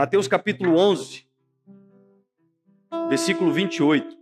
Mateus 0.00 0.26
capítulo 0.26 0.78
11, 0.78 1.26
versículo 3.10 3.52
28, 3.52 4.16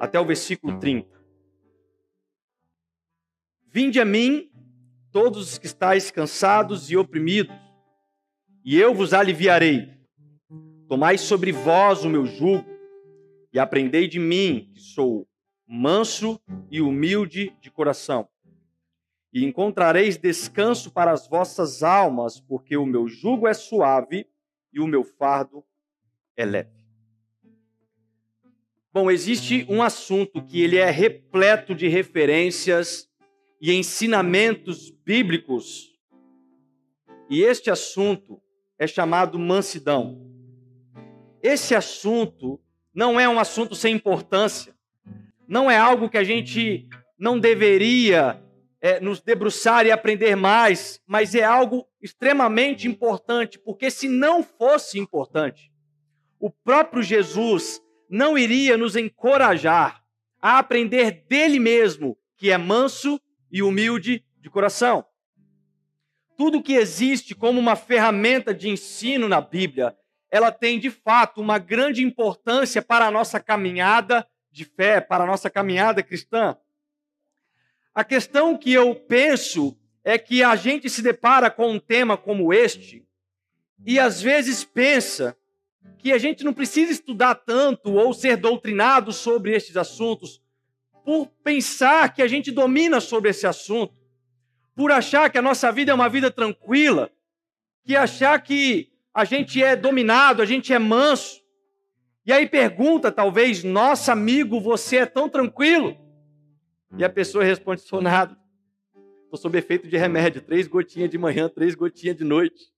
até 0.00 0.18
o 0.18 0.26
versículo 0.26 0.76
30. 0.80 1.08
Vinde 3.68 4.00
a 4.00 4.04
mim, 4.04 4.50
todos 5.12 5.52
os 5.52 5.56
que 5.56 5.66
estáis 5.66 6.10
cansados 6.10 6.90
e 6.90 6.96
oprimidos, 6.96 7.54
e 8.64 8.76
eu 8.76 8.92
vos 8.92 9.14
aliviarei. 9.14 9.88
Tomai 10.88 11.16
sobre 11.16 11.52
vós 11.52 12.04
o 12.04 12.10
meu 12.10 12.26
jugo, 12.26 12.68
e 13.52 13.58
aprendei 13.60 14.08
de 14.08 14.18
mim, 14.18 14.68
que 14.74 14.80
sou 14.80 15.28
manso 15.64 16.40
e 16.72 16.80
humilde 16.80 17.56
de 17.60 17.70
coração. 17.70 18.28
E 19.32 19.44
encontrareis 19.44 20.16
descanso 20.16 20.90
para 20.90 21.12
as 21.12 21.28
vossas 21.28 21.82
almas, 21.82 22.40
porque 22.40 22.76
o 22.76 22.86
meu 22.86 23.06
jugo 23.06 23.46
é 23.46 23.54
suave 23.54 24.26
e 24.72 24.80
o 24.80 24.86
meu 24.86 25.04
fardo 25.04 25.64
é 26.36 26.44
leve. 26.44 26.78
Bom, 28.92 29.10
existe 29.10 29.66
um 29.68 29.82
assunto 29.82 30.42
que 30.42 30.62
ele 30.62 30.76
é 30.76 30.90
repleto 30.90 31.74
de 31.74 31.88
referências 31.88 33.08
e 33.60 33.72
ensinamentos 33.72 34.90
bíblicos. 34.90 35.92
E 37.28 37.42
este 37.42 37.70
assunto 37.70 38.40
é 38.78 38.86
chamado 38.86 39.38
mansidão. 39.38 40.26
Esse 41.42 41.74
assunto 41.74 42.60
não 42.94 43.20
é 43.20 43.28
um 43.28 43.38
assunto 43.38 43.74
sem 43.74 43.94
importância, 43.94 44.74
não 45.46 45.70
é 45.70 45.76
algo 45.76 46.08
que 46.08 46.18
a 46.18 46.24
gente 46.24 46.88
não 47.18 47.38
deveria 47.38 48.42
é, 48.80 49.00
nos 49.00 49.20
debruçar 49.20 49.86
e 49.86 49.90
aprender 49.90 50.36
mais, 50.36 51.00
mas 51.06 51.34
é 51.34 51.42
algo 51.42 51.86
extremamente 52.00 52.86
importante, 52.86 53.58
porque 53.58 53.90
se 53.90 54.08
não 54.08 54.42
fosse 54.42 54.98
importante, 54.98 55.72
o 56.38 56.50
próprio 56.50 57.02
Jesus 57.02 57.80
não 58.08 58.38
iria 58.38 58.76
nos 58.76 58.96
encorajar 58.96 60.02
a 60.40 60.58
aprender 60.58 61.24
dele 61.28 61.58
mesmo, 61.58 62.16
que 62.36 62.50
é 62.50 62.56
manso 62.56 63.20
e 63.50 63.62
humilde 63.62 64.24
de 64.40 64.48
coração. 64.48 65.04
Tudo 66.36 66.62
que 66.62 66.74
existe 66.74 67.34
como 67.34 67.58
uma 67.58 67.74
ferramenta 67.74 68.54
de 68.54 68.68
ensino 68.68 69.28
na 69.28 69.40
Bíblia, 69.40 69.96
ela 70.30 70.52
tem 70.52 70.78
de 70.78 70.90
fato 70.90 71.40
uma 71.40 71.58
grande 71.58 72.04
importância 72.04 72.80
para 72.80 73.06
a 73.06 73.10
nossa 73.10 73.40
caminhada 73.40 74.26
de 74.52 74.64
fé, 74.64 75.00
para 75.00 75.24
a 75.24 75.26
nossa 75.26 75.50
caminhada 75.50 76.02
cristã. 76.02 76.56
A 77.98 78.04
questão 78.04 78.56
que 78.56 78.72
eu 78.72 78.94
penso 78.94 79.76
é 80.04 80.16
que 80.16 80.40
a 80.40 80.54
gente 80.54 80.88
se 80.88 81.02
depara 81.02 81.50
com 81.50 81.72
um 81.72 81.80
tema 81.80 82.16
como 82.16 82.54
este 82.54 83.04
e 83.84 83.98
às 83.98 84.22
vezes 84.22 84.62
pensa 84.62 85.36
que 85.98 86.12
a 86.12 86.16
gente 86.16 86.44
não 86.44 86.52
precisa 86.52 86.92
estudar 86.92 87.34
tanto 87.34 87.94
ou 87.94 88.14
ser 88.14 88.36
doutrinado 88.36 89.12
sobre 89.12 89.52
estes 89.52 89.76
assuntos, 89.76 90.40
por 91.04 91.26
pensar 91.42 92.14
que 92.14 92.22
a 92.22 92.28
gente 92.28 92.52
domina 92.52 93.00
sobre 93.00 93.30
esse 93.30 93.48
assunto, 93.48 93.92
por 94.76 94.92
achar 94.92 95.28
que 95.28 95.38
a 95.38 95.42
nossa 95.42 95.72
vida 95.72 95.90
é 95.90 95.94
uma 95.96 96.08
vida 96.08 96.30
tranquila, 96.30 97.10
que 97.84 97.96
achar 97.96 98.40
que 98.40 98.92
a 99.12 99.24
gente 99.24 99.60
é 99.60 99.74
dominado, 99.74 100.40
a 100.40 100.46
gente 100.46 100.72
é 100.72 100.78
manso. 100.78 101.42
E 102.24 102.32
aí 102.32 102.46
pergunta, 102.46 103.10
talvez, 103.10 103.64
nosso 103.64 104.12
amigo, 104.12 104.60
você 104.60 104.98
é 104.98 105.06
tão 105.06 105.28
tranquilo? 105.28 106.07
E 106.96 107.04
a 107.04 107.10
pessoa 107.10 107.44
responde, 107.44 107.82
sou 107.82 108.00
nada. 108.00 108.36
Estou 109.24 109.38
sob 109.38 109.58
efeito 109.58 109.86
de 109.86 109.96
remédio, 109.96 110.40
três 110.40 110.66
gotinhas 110.66 111.10
de 111.10 111.18
manhã, 111.18 111.48
três 111.48 111.74
gotinhas 111.74 112.16
de 112.16 112.24
noite. 112.24 112.72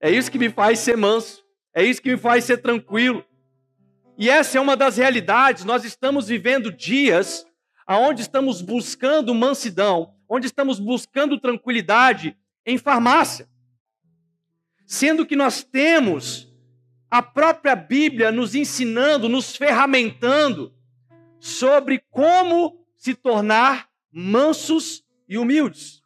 É 0.00 0.10
isso 0.10 0.30
que 0.30 0.38
me 0.38 0.50
faz 0.50 0.80
ser 0.80 0.96
manso, 0.96 1.44
é 1.72 1.84
isso 1.84 2.02
que 2.02 2.10
me 2.10 2.16
faz 2.16 2.44
ser 2.44 2.58
tranquilo. 2.58 3.24
E 4.18 4.28
essa 4.28 4.58
é 4.58 4.60
uma 4.60 4.76
das 4.76 4.96
realidades. 4.96 5.64
Nós 5.64 5.84
estamos 5.84 6.26
vivendo 6.28 6.72
dias 6.72 7.46
onde 7.88 8.22
estamos 8.22 8.60
buscando 8.60 9.34
mansidão, 9.34 10.14
onde 10.28 10.46
estamos 10.46 10.80
buscando 10.80 11.38
tranquilidade 11.38 12.36
em 12.64 12.76
farmácia. 12.76 13.48
Sendo 14.84 15.24
que 15.24 15.36
nós 15.36 15.62
temos 15.62 16.52
a 17.10 17.22
própria 17.22 17.76
Bíblia 17.76 18.32
nos 18.32 18.54
ensinando, 18.54 19.28
nos 19.28 19.54
ferramentando 19.54 20.74
sobre 21.38 22.02
como 22.10 22.85
se 23.06 23.14
tornar 23.14 23.88
mansos 24.10 25.04
e 25.28 25.38
humildes. 25.38 26.02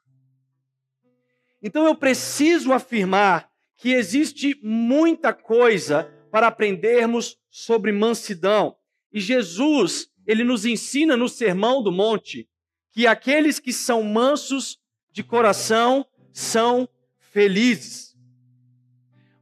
Então 1.63 1.87
eu 1.87 1.95
preciso 1.95 2.75
afirmar 2.75 3.51
que 3.79 3.95
existe 3.95 4.61
muita 4.63 5.33
coisa 5.33 6.13
para 6.31 6.49
aprendermos 6.49 7.39
sobre 7.49 7.91
mansidão. 7.91 8.77
E 9.11 9.19
Jesus, 9.19 10.11
ele 10.27 10.45
nos 10.45 10.67
ensina 10.67 11.17
no 11.17 11.27
Sermão 11.27 11.83
do 11.83 11.91
Monte 11.91 12.47
que 12.91 13.07
aqueles 13.07 13.59
que 13.59 13.73
são 13.73 14.03
mansos 14.03 14.79
de 15.11 15.25
coração 15.25 16.05
são 16.35 16.87
felizes. 17.19 18.15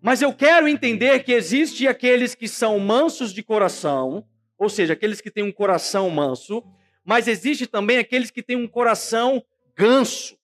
Mas 0.01 0.23
eu 0.23 0.33
quero 0.33 0.69
entender 0.69 1.25
que 1.25 1.33
existe 1.33 1.89
aqueles 1.89 2.37
que 2.37 2.47
são 2.47 2.79
mansos 2.79 3.35
de 3.35 3.43
coração, 3.43 4.25
ou 4.57 4.69
seja, 4.69 4.93
aqueles 4.93 5.21
que 5.21 5.29
têm 5.29 5.43
um 5.43 5.51
coração 5.51 6.09
manso, 6.09 6.63
mas 7.09 7.27
existe 7.27 7.67
também 7.67 7.97
aqueles 7.97 8.31
que 8.31 8.43
têm 8.43 8.55
um 8.55 8.69
coração 8.69 9.43
ganso, 9.75 10.37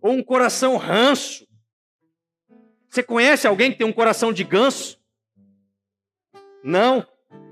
ou 0.00 0.12
um 0.12 0.22
coração 0.22 0.78
ranço. 0.78 1.46
Você 2.88 3.02
conhece 3.02 3.46
alguém 3.46 3.70
que 3.70 3.76
tem 3.76 3.86
um 3.86 3.92
coração 3.92 4.32
de 4.32 4.42
ganso? 4.42 4.98
Não. 6.64 7.06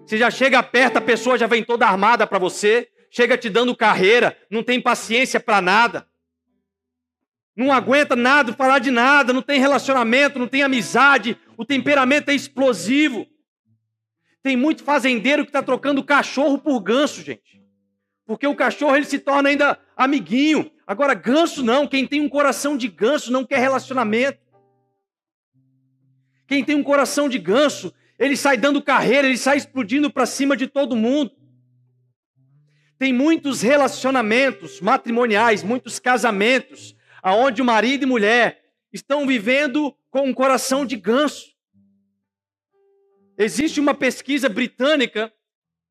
Você 0.07 0.17
já 0.17 0.31
chega 0.31 0.63
perto, 0.63 0.97
a 0.97 1.03
pessoa 1.03 1.37
já 1.37 1.47
vem 1.47 1.63
toda 1.63 1.87
armada 1.87 2.27
para 2.27 2.39
você, 2.39 2.89
chega 3.11 3.37
te 3.37 3.51
dando 3.51 3.77
carreira, 3.77 4.35
não 4.51 4.63
tem 4.63 4.81
paciência 4.81 5.39
para 5.39 5.61
nada. 5.61 6.09
Não 7.55 7.71
aguenta 7.71 8.17
nada, 8.17 8.55
falar 8.55 8.79
de 8.79 8.91
nada, 8.91 9.31
não 9.31 9.43
tem 9.43 9.61
relacionamento, 9.61 10.39
não 10.39 10.49
tem 10.49 10.63
amizade, 10.63 11.39
o 11.55 11.67
temperamento 11.67 12.31
é 12.31 12.35
explosivo. 12.35 13.27
Tem 14.43 14.57
muito 14.57 14.83
fazendeiro 14.83 15.45
que 15.45 15.51
está 15.51 15.63
trocando 15.63 16.03
cachorro 16.03 16.57
por 16.57 16.81
ganso, 16.81 17.21
gente. 17.21 17.58
Porque 18.29 18.47
o 18.47 18.55
cachorro 18.55 18.95
ele 18.95 19.07
se 19.07 19.19
torna 19.19 19.49
ainda 19.49 19.81
amiguinho. 19.97 20.71
Agora, 20.87 21.15
ganso 21.15 21.63
não. 21.65 21.89
Quem 21.89 22.07
tem 22.07 22.21
um 22.21 22.29
coração 22.29 22.77
de 22.77 22.87
ganso 22.87 23.33
não 23.33 23.43
quer 23.43 23.59
relacionamento. 23.59 24.39
Quem 26.47 26.63
tem 26.63 26.77
um 26.77 26.83
coração 26.83 27.27
de 27.27 27.39
ganso 27.39 27.91
ele 28.19 28.37
sai 28.37 28.59
dando 28.59 28.83
carreira, 28.83 29.27
ele 29.27 29.39
sai 29.39 29.57
explodindo 29.57 30.11
para 30.11 30.27
cima 30.27 30.55
de 30.55 30.67
todo 30.67 30.95
mundo. 30.95 31.31
Tem 32.99 33.15
muitos 33.15 33.63
relacionamentos 33.63 34.79
matrimoniais, 34.79 35.63
muitos 35.63 35.99
casamentos, 35.99 36.95
aonde 37.23 37.63
o 37.63 37.65
marido 37.65 38.03
e 38.03 38.07
mulher 38.07 38.61
estão 38.93 39.27
vivendo 39.27 39.97
com 40.11 40.29
um 40.29 40.35
coração 40.35 40.85
de 40.85 40.97
ganso. 40.97 41.47
Existe 43.39 43.81
uma 43.81 43.95
pesquisa 43.95 44.51
britânica 44.51 45.33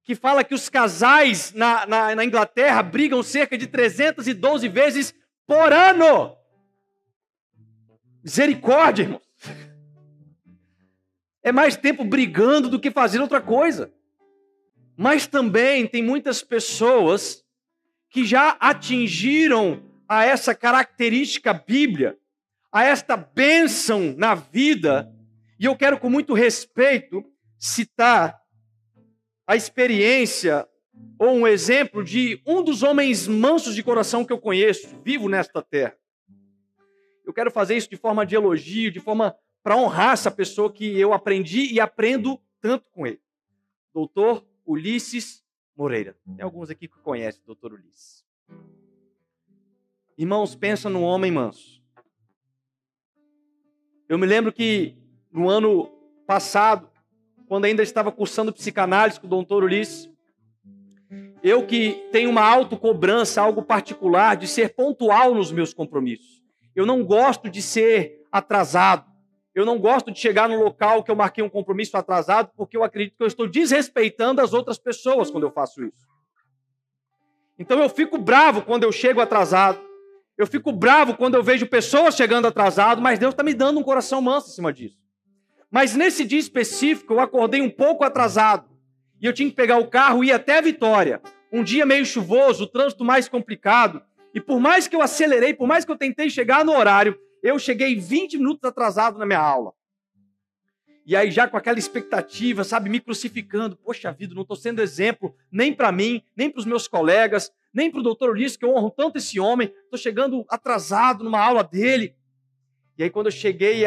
que 0.07 0.15
fala 0.15 0.41
que 0.41 0.55
os 0.55 0.69
casais 0.69 1.51
na, 1.51 1.85
na, 1.85 2.15
na 2.15 2.23
Inglaterra 2.23 2.81
brigam 2.81 3.21
cerca 3.21 3.57
de 3.57 3.67
312 3.67 4.69
vezes 4.69 5.13
por 5.45 5.73
ano. 5.73 6.33
Misericórdia, 8.23 9.03
irmão 9.03 9.21
é 11.43 11.51
mais 11.51 11.75
tempo 11.75 12.05
brigando 12.05 12.69
do 12.69 12.79
que 12.79 12.89
fazendo 12.89 13.23
outra 13.23 13.41
coisa. 13.41 13.91
Mas 14.95 15.27
também 15.27 15.85
tem 15.85 16.01
muitas 16.01 16.41
pessoas 16.41 17.43
que 18.09 18.23
já 18.25 18.55
atingiram 18.61 19.83
a 20.07 20.23
essa 20.23 20.55
característica 20.55 21.53
bíblia, 21.53 22.17
a 22.71 22.85
esta 22.85 23.17
bênção 23.17 24.15
na 24.17 24.35
vida, 24.35 25.13
e 25.59 25.65
eu 25.65 25.75
quero 25.75 25.99
com 25.99 26.09
muito 26.09 26.33
respeito 26.33 27.25
citar 27.59 28.37
a 29.47 29.55
experiência 29.55 30.67
ou 31.17 31.29
um 31.29 31.47
exemplo 31.47 32.03
de 32.03 32.41
um 32.45 32.61
dos 32.61 32.83
homens 32.83 33.27
mansos 33.27 33.73
de 33.73 33.81
coração 33.81 34.25
que 34.25 34.33
eu 34.33 34.39
conheço, 34.39 34.99
vivo 35.03 35.29
nesta 35.29 35.61
terra. 35.61 35.97
Eu 37.25 37.33
quero 37.33 37.49
fazer 37.49 37.77
isso 37.77 37.89
de 37.89 37.95
forma 37.95 38.25
de 38.25 38.35
elogio, 38.35 38.91
de 38.91 38.99
forma 38.99 39.35
para 39.63 39.77
honrar 39.77 40.13
essa 40.13 40.29
pessoa 40.29 40.71
que 40.71 40.99
eu 40.99 41.13
aprendi 41.13 41.73
e 41.73 41.79
aprendo 41.79 42.39
tanto 42.59 42.89
com 42.91 43.07
ele. 43.07 43.21
Doutor 43.93 44.45
Ulisses 44.65 45.43
Moreira. 45.75 46.17
Tem 46.35 46.43
alguns 46.43 46.69
aqui 46.69 46.87
que 46.87 46.99
conhecem 46.99 47.41
o 47.43 47.47
doutor 47.47 47.73
Ulisses. 47.73 48.25
Irmãos, 50.17 50.55
pensa 50.55 50.89
num 50.89 51.03
homem 51.03 51.31
manso. 51.31 51.81
Eu 54.09 54.17
me 54.17 54.25
lembro 54.25 54.51
que 54.51 54.97
no 55.31 55.49
ano 55.49 55.85
passado, 56.25 56.89
quando 57.47 57.65
ainda 57.65 57.81
estava 57.81 58.11
cursando 58.11 58.53
psicanálise 58.53 59.19
com 59.19 59.27
o 59.27 59.29
doutor 59.29 59.63
Ulisses, 59.63 60.09
eu 61.41 61.65
que 61.65 62.07
tenho 62.11 62.29
uma 62.29 62.41
autocobrança, 62.41 63.41
algo 63.41 63.63
particular, 63.63 64.35
de 64.35 64.47
ser 64.47 64.75
pontual 64.75 65.33
nos 65.33 65.51
meus 65.51 65.73
compromissos. 65.73 66.41
Eu 66.75 66.85
não 66.85 67.03
gosto 67.03 67.49
de 67.49 67.61
ser 67.61 68.21
atrasado. 68.31 69.05
Eu 69.55 69.65
não 69.65 69.79
gosto 69.79 70.11
de 70.11 70.19
chegar 70.19 70.47
no 70.49 70.61
local 70.61 71.03
que 71.03 71.09
eu 71.09 71.15
marquei 71.15 71.43
um 71.43 71.49
compromisso 71.49 71.97
atrasado, 71.97 72.51
porque 72.55 72.77
eu 72.77 72.83
acredito 72.83 73.17
que 73.17 73.23
eu 73.23 73.27
estou 73.27 73.47
desrespeitando 73.47 74.41
as 74.41 74.53
outras 74.53 74.77
pessoas 74.77 75.31
quando 75.31 75.43
eu 75.43 75.51
faço 75.51 75.83
isso. 75.83 76.05
Então 77.57 77.81
eu 77.81 77.89
fico 77.89 78.17
bravo 78.17 78.61
quando 78.61 78.83
eu 78.83 78.91
chego 78.91 79.21
atrasado. 79.21 79.79
Eu 80.37 80.45
fico 80.45 80.71
bravo 80.71 81.15
quando 81.15 81.33
eu 81.33 81.41
vejo 81.41 81.65
pessoas 81.65 82.15
chegando 82.15 82.45
atrasado, 82.45 83.01
mas 83.01 83.17
Deus 83.17 83.33
está 83.33 83.41
me 83.41 83.53
dando 83.53 83.79
um 83.79 83.83
coração 83.83 84.21
manso 84.21 84.49
em 84.49 84.53
cima 84.53 84.71
disso. 84.71 85.06
Mas 85.69 85.95
nesse 85.95 86.23
dia 86.23 86.39
específico, 86.39 87.13
eu 87.13 87.19
acordei 87.19 87.61
um 87.61 87.69
pouco 87.69 88.03
atrasado. 88.03 88.69
E 89.19 89.25
eu 89.25 89.33
tinha 89.33 89.49
que 89.49 89.55
pegar 89.55 89.77
o 89.77 89.87
carro 89.87 90.23
e 90.23 90.27
ir 90.27 90.31
até 90.31 90.57
a 90.59 90.61
Vitória. 90.61 91.21
Um 91.51 91.63
dia 91.63 91.85
meio 91.85 92.05
chuvoso, 92.05 92.63
o 92.63 92.67
trânsito 92.67 93.03
mais 93.03 93.27
complicado. 93.27 94.01
E 94.33 94.39
por 94.39 94.59
mais 94.59 94.87
que 94.87 94.95
eu 94.95 95.01
acelerei, 95.01 95.53
por 95.53 95.67
mais 95.67 95.83
que 95.83 95.91
eu 95.91 95.97
tentei 95.97 96.29
chegar 96.29 96.63
no 96.63 96.71
horário, 96.71 97.19
eu 97.41 97.57
cheguei 97.57 97.95
20 97.95 98.37
minutos 98.37 98.63
atrasado 98.63 99.17
na 99.17 99.25
minha 99.25 99.39
aula. 99.39 99.73
E 101.05 101.15
aí, 101.15 101.31
já 101.31 101.47
com 101.47 101.55
aquela 101.55 101.79
expectativa, 101.79 102.65
sabe, 102.65 102.89
me 102.89 102.99
crucificando. 102.99 103.77
Poxa 103.77 104.11
vida, 104.11 104.35
não 104.35 104.41
estou 104.41 104.57
sendo 104.57 104.81
exemplo 104.81 105.33
nem 105.49 105.73
para 105.73 105.89
mim, 105.89 106.21
nem 106.35 106.49
para 106.49 106.59
os 106.59 106.65
meus 106.65 106.85
colegas, 106.85 107.49
nem 107.73 107.89
para 107.89 108.01
o 108.01 108.03
doutor 108.03 108.31
Ulisses, 108.31 108.57
que 108.57 108.65
eu 108.65 108.75
honro 108.75 108.91
tanto 108.91 109.17
esse 109.17 109.39
homem. 109.39 109.73
Estou 109.85 109.97
chegando 109.97 110.45
atrasado 110.49 111.23
numa 111.23 111.39
aula 111.39 111.63
dele. 111.63 112.13
E 112.97 113.03
aí, 113.03 113.09
quando 113.09 113.27
eu 113.27 113.31
cheguei, 113.31 113.85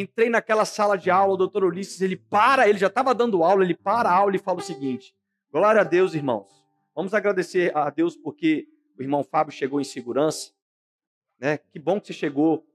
entrei 0.00 0.28
naquela 0.28 0.64
sala 0.64 0.96
de 0.96 1.10
aula, 1.10 1.34
o 1.34 1.36
doutor 1.36 1.64
Ulisses, 1.64 2.00
ele 2.00 2.16
para, 2.16 2.68
ele 2.68 2.78
já 2.78 2.86
estava 2.88 3.14
dando 3.14 3.42
aula, 3.42 3.64
ele 3.64 3.74
para 3.74 4.08
a 4.08 4.14
aula 4.14 4.36
e 4.36 4.38
fala 4.38 4.58
o 4.58 4.62
seguinte: 4.62 5.14
Glória 5.50 5.80
a 5.80 5.84
Deus, 5.84 6.14
irmãos. 6.14 6.48
Vamos 6.94 7.14
agradecer 7.14 7.76
a 7.76 7.90
Deus 7.90 8.16
porque 8.16 8.68
o 8.98 9.02
irmão 9.02 9.22
Fábio 9.22 9.52
chegou 9.52 9.80
em 9.80 9.84
segurança. 9.84 10.52
Né? 11.38 11.58
Que 11.58 11.78
bom 11.78 12.00
que 12.00 12.08
você 12.08 12.12
chegou 12.12 12.66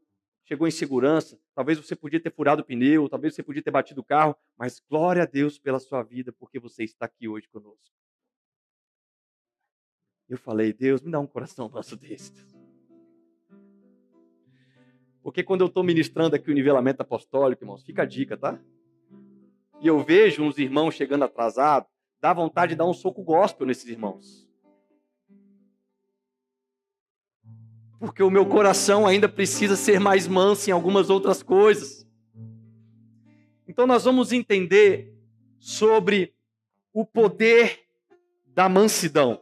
chegou 0.46 0.68
em 0.68 0.72
segurança, 0.72 1.40
talvez 1.56 1.78
você 1.80 1.96
podia 1.96 2.20
ter 2.20 2.32
furado 2.32 2.62
o 2.62 2.66
pneu, 2.66 3.08
talvez 3.08 3.34
você 3.34 3.42
podia 3.42 3.64
ter 3.64 3.72
batido 3.72 4.02
o 4.02 4.04
carro, 4.04 4.36
mas 4.58 4.82
glória 4.90 5.24
a 5.24 5.26
Deus 5.26 5.58
pela 5.58 5.80
sua 5.80 6.04
vida, 6.04 6.32
porque 6.34 6.60
você 6.60 6.84
está 6.84 7.06
aqui 7.06 7.28
hoje 7.28 7.48
conosco. 7.48 7.96
Eu 10.28 10.38
falei, 10.38 10.74
Deus, 10.74 11.02
me 11.02 11.12
dá 11.12 11.20
um 11.20 11.28
coração 11.28 11.70
nosso 11.70 11.96
desse. 11.96 12.34
Porque 15.24 15.42
quando 15.42 15.62
eu 15.62 15.68
estou 15.68 15.84
ministrando 15.84 16.36
aqui 16.36 16.52
o 16.52 16.54
nivelamento 16.54 17.02
apostólico, 17.02 17.64
irmãos, 17.64 17.84
fica 17.84 18.04
a 18.04 18.06
dica, 18.06 18.38
tá? 18.38 18.60
E 19.82 19.88
eu 19.88 20.04
vejo 20.04 20.44
uns 20.44 20.58
irmãos 20.58 20.94
chegando 20.94 21.24
atrasados, 21.24 21.90
dá 22.22 22.34
vontade 22.34 22.72
de 22.72 22.76
dar 22.76 22.86
um 22.86 22.94
soco 22.94 23.24
gospel 23.24 23.66
nesses 23.66 23.88
irmãos. 23.88 24.44
porque 28.04 28.22
o 28.22 28.30
meu 28.30 28.46
coração 28.46 29.08
ainda 29.08 29.30
precisa 29.30 29.78
ser 29.78 29.98
mais 29.98 30.28
manso 30.28 30.70
em 30.70 30.74
algumas 30.74 31.10
outras 31.10 31.42
coisas. 31.42 32.06
Então 33.66 33.88
nós 33.88 34.04
vamos 34.04 34.34
entender 34.34 35.18
sobre 35.58 36.34
o 36.92 37.06
poder 37.06 37.80
da 38.46 38.68
mansidão. 38.68 39.40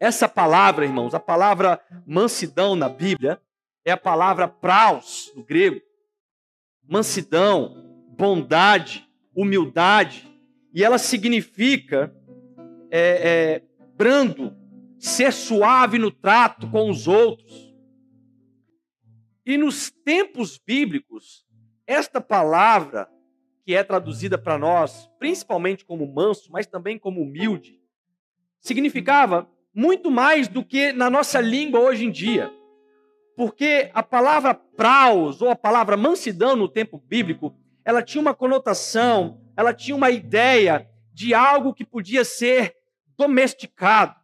Essa 0.00 0.26
palavra, 0.26 0.86
irmãos, 0.86 1.12
a 1.12 1.20
palavra 1.20 1.78
mansidão 2.06 2.74
na 2.74 2.88
Bíblia 2.88 3.38
é 3.84 3.92
a 3.92 3.96
palavra 3.96 4.48
praus, 4.48 5.32
no 5.36 5.44
grego. 5.44 5.80
Mansidão, 6.88 8.04
bondade, 8.16 9.08
humildade. 9.34 10.26
E 10.72 10.82
ela 10.82 10.98
significa 10.98 12.14
é, 12.90 13.00
é, 13.00 13.62
brando, 13.96 14.56
ser 14.98 15.32
suave 15.32 15.98
no 15.98 16.10
trato 16.10 16.70
com 16.70 16.90
os 16.90 17.06
outros. 17.06 17.74
E 19.44 19.58
nos 19.58 19.90
tempos 19.90 20.58
bíblicos, 20.58 21.44
esta 21.86 22.20
palavra, 22.20 23.08
que 23.64 23.74
é 23.74 23.84
traduzida 23.84 24.38
para 24.38 24.58
nós, 24.58 25.10
principalmente 25.18 25.84
como 25.84 26.06
manso, 26.06 26.50
mas 26.50 26.66
também 26.66 26.98
como 26.98 27.22
humilde, 27.22 27.78
significava 28.60 29.48
muito 29.74 30.10
mais 30.10 30.48
do 30.48 30.64
que 30.64 30.92
na 30.92 31.10
nossa 31.10 31.40
língua 31.40 31.80
hoje 31.80 32.06
em 32.06 32.10
dia. 32.10 32.50
Porque 33.36 33.90
a 33.92 34.02
palavra 34.02 34.54
praus, 34.54 35.42
ou 35.42 35.50
a 35.50 35.56
palavra 35.56 35.96
mansidão 35.96 36.54
no 36.54 36.68
tempo 36.68 36.98
bíblico, 36.98 37.56
ela 37.84 38.02
tinha 38.02 38.20
uma 38.20 38.34
conotação, 38.34 39.40
ela 39.56 39.74
tinha 39.74 39.96
uma 39.96 40.10
ideia 40.10 40.88
de 41.12 41.34
algo 41.34 41.74
que 41.74 41.84
podia 41.84 42.24
ser 42.24 42.74
domesticado. 43.16 44.14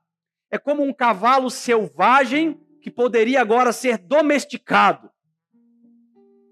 É 0.50 0.58
como 0.58 0.82
um 0.82 0.92
cavalo 0.92 1.50
selvagem 1.50 2.60
que 2.80 2.90
poderia 2.90 3.40
agora 3.40 3.72
ser 3.72 3.98
domesticado. 3.98 5.10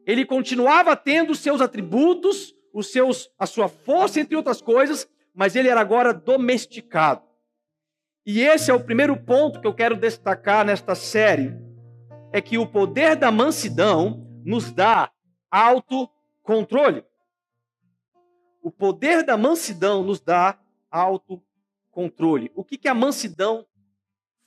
Ele 0.06 0.24
continuava 0.24 0.96
tendo 0.96 1.34
seus 1.34 1.60
atributos, 1.60 2.54
os 2.72 2.92
seus, 2.92 3.30
a 3.38 3.46
sua 3.46 3.68
força, 3.68 4.20
entre 4.20 4.36
outras 4.36 4.62
coisas, 4.62 5.08
mas 5.34 5.54
ele 5.56 5.68
era 5.68 5.80
agora 5.80 6.14
domesticado. 6.14 7.22
E 8.24 8.40
esse 8.40 8.70
é 8.70 8.74
o 8.74 8.84
primeiro 8.84 9.16
ponto 9.16 9.60
que 9.60 9.66
eu 9.66 9.74
quero 9.74 9.96
destacar 9.96 10.64
nesta 10.64 10.94
série, 10.94 11.54
é 12.32 12.40
que 12.40 12.58
o 12.58 12.66
poder 12.66 13.16
da 13.16 13.30
mansidão 13.30 14.26
nos 14.44 14.70
dá 14.70 15.10
autocontrole. 15.50 17.04
O 18.62 18.70
poder 18.70 19.22
da 19.24 19.36
mansidão 19.36 20.02
nos 20.02 20.20
dá 20.20 20.58
autocontrole. 20.90 22.50
O 22.54 22.64
que, 22.64 22.76
que 22.76 22.88
a 22.88 22.94
mansidão 22.94 23.66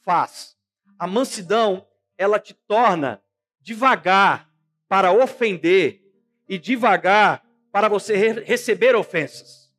faz? 0.02 0.58
A 0.98 1.08
mansidão, 1.08 1.86
ela 2.18 2.40
te 2.40 2.54
torna 2.54 3.22
devagar 3.60 4.50
para 4.88 5.12
ofender 5.12 6.02
e 6.48 6.58
devagar 6.58 7.46
para 7.72 7.88
você 7.88 8.16
re 8.16 8.42
receber 8.42 8.96
ofensas. 8.96 9.72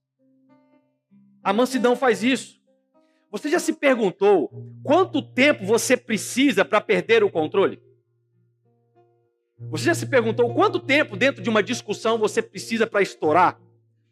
A 1.42 1.52
mansidão 1.52 1.94
faz 1.94 2.22
isso. 2.22 2.60
Você 3.30 3.48
já 3.48 3.58
se 3.58 3.72
perguntou 3.72 4.50
quanto 4.82 5.22
tempo 5.22 5.64
você 5.64 5.96
precisa 5.96 6.64
para 6.64 6.80
perder 6.80 7.24
o 7.24 7.30
controle? 7.30 7.82
Você 9.70 9.84
já 9.84 9.94
se 9.94 10.06
perguntou 10.06 10.52
quanto 10.54 10.78
tempo 10.78 11.16
dentro 11.16 11.42
de 11.42 11.48
uma 11.48 11.62
discussão 11.62 12.18
você 12.18 12.42
precisa 12.42 12.86
para 12.86 13.02
estourar, 13.02 13.58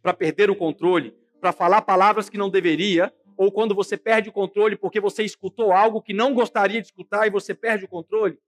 para 0.03 0.15
perder 0.15 0.51
o 0.51 0.57
controle, 0.57 1.15
para 1.41 1.53
falar 1.53 1.83
palavras 1.83 2.29
que 2.29 2.39
não 2.39 2.51
deveria, 2.51 3.13
ou 3.37 3.51
quando 3.51 3.75
você 3.75 3.97
perde 3.97 4.29
o 4.29 4.33
controle 4.33 4.77
porque 4.77 5.01
você 5.01 5.23
escutou 5.23 5.73
algo 5.73 6.03
que 6.03 6.13
não 6.13 6.35
gostaria 6.35 6.81
de 6.81 6.89
escutar 6.89 7.27
e 7.27 7.31
você 7.31 7.55
perde 7.55 7.85
o 7.85 7.89
controle. 7.89 8.39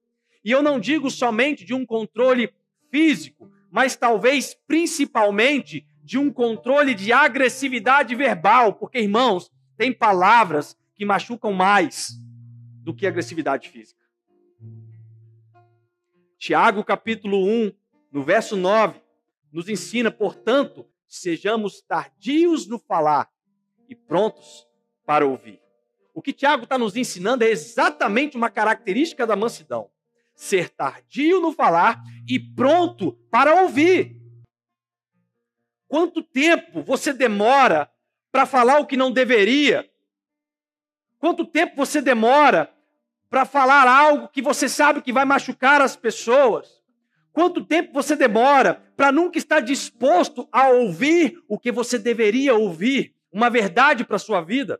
E 0.44 0.50
eu 0.50 0.62
não 0.62 0.78
digo 0.78 1.10
somente 1.10 1.64
de 1.64 1.72
um 1.72 1.86
controle 1.86 2.52
físico, 2.90 3.50
mas 3.70 3.96
talvez 3.96 4.54
principalmente 4.66 5.86
de 6.04 6.18
um 6.18 6.30
controle 6.30 6.94
de 6.94 7.12
agressividade 7.12 8.14
verbal, 8.14 8.74
porque 8.74 8.98
irmãos, 8.98 9.50
tem 9.78 9.92
palavras 9.92 10.76
que 10.94 11.04
machucam 11.04 11.52
mais 11.52 12.10
do 12.82 12.94
que 12.94 13.06
agressividade 13.06 13.68
física. 13.68 14.01
Tiago 16.42 16.82
capítulo 16.82 17.46
1, 17.46 17.72
no 18.10 18.24
verso 18.24 18.56
9, 18.56 19.00
nos 19.52 19.68
ensina, 19.68 20.10
portanto, 20.10 20.84
sejamos 21.06 21.80
tardios 21.82 22.66
no 22.66 22.80
falar 22.80 23.30
e 23.88 23.94
prontos 23.94 24.66
para 25.06 25.24
ouvir. 25.24 25.62
O 26.12 26.20
que 26.20 26.32
Tiago 26.32 26.64
está 26.64 26.76
nos 26.76 26.96
ensinando 26.96 27.44
é 27.44 27.48
exatamente 27.48 28.36
uma 28.36 28.50
característica 28.50 29.24
da 29.24 29.36
mansidão: 29.36 29.88
ser 30.34 30.68
tardio 30.70 31.40
no 31.40 31.52
falar 31.52 32.02
e 32.28 32.40
pronto 32.40 33.12
para 33.30 33.62
ouvir. 33.62 34.20
Quanto 35.86 36.24
tempo 36.24 36.82
você 36.82 37.12
demora 37.12 37.88
para 38.32 38.46
falar 38.46 38.80
o 38.80 38.86
que 38.86 38.96
não 38.96 39.12
deveria? 39.12 39.88
Quanto 41.20 41.46
tempo 41.46 41.76
você 41.76 42.02
demora 42.02 42.76
para 43.32 43.44
falar 43.44 43.88
algo 43.88 44.28
que 44.28 44.40
você 44.40 44.68
sabe 44.68 45.02
que 45.02 45.12
vai 45.12 45.24
machucar 45.24 45.80
as 45.80 45.96
pessoas? 45.96 46.80
Quanto 47.32 47.64
tempo 47.64 47.92
você 47.92 48.14
demora 48.14 48.80
para 48.94 49.10
nunca 49.10 49.38
estar 49.38 49.58
disposto 49.58 50.46
a 50.52 50.68
ouvir 50.68 51.42
o 51.48 51.58
que 51.58 51.72
você 51.72 51.98
deveria 51.98 52.54
ouvir? 52.54 53.16
uma 53.32 53.48
verdade 53.48 54.04
para 54.04 54.16
a 54.16 54.20
sua 54.20 54.42
vida. 54.42 54.78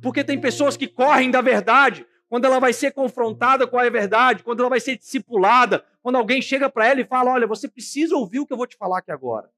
Porque 0.00 0.24
tem 0.24 0.40
pessoas 0.40 0.76
que 0.76 0.88
correm 0.88 1.30
da 1.30 1.40
verdade 1.40 2.06
quando 2.28 2.46
ela 2.46 2.58
vai 2.58 2.72
ser 2.72 2.92
confrontada 2.92 3.66
com 3.66 3.78
a 3.78 3.88
verdade, 3.90 4.42
quando 4.42 4.60
ela 4.60 4.70
vai 4.70 4.80
ser 4.80 4.96
discipulada, 4.96 5.84
quando 6.02 6.16
alguém 6.16 6.40
chega 6.40 6.70
para 6.70 6.88
ela 6.88 7.00
e 7.00 7.04
fala: 7.04 7.32
Olha, 7.32 7.46
você 7.46 7.68
precisa 7.68 8.16
ouvir 8.16 8.40
o 8.40 8.46
que 8.46 8.52
eu 8.52 8.56
vou 8.56 8.66
te 8.66 8.76
falar 8.76 8.98
aqui 8.98 9.12
agora. 9.12 9.50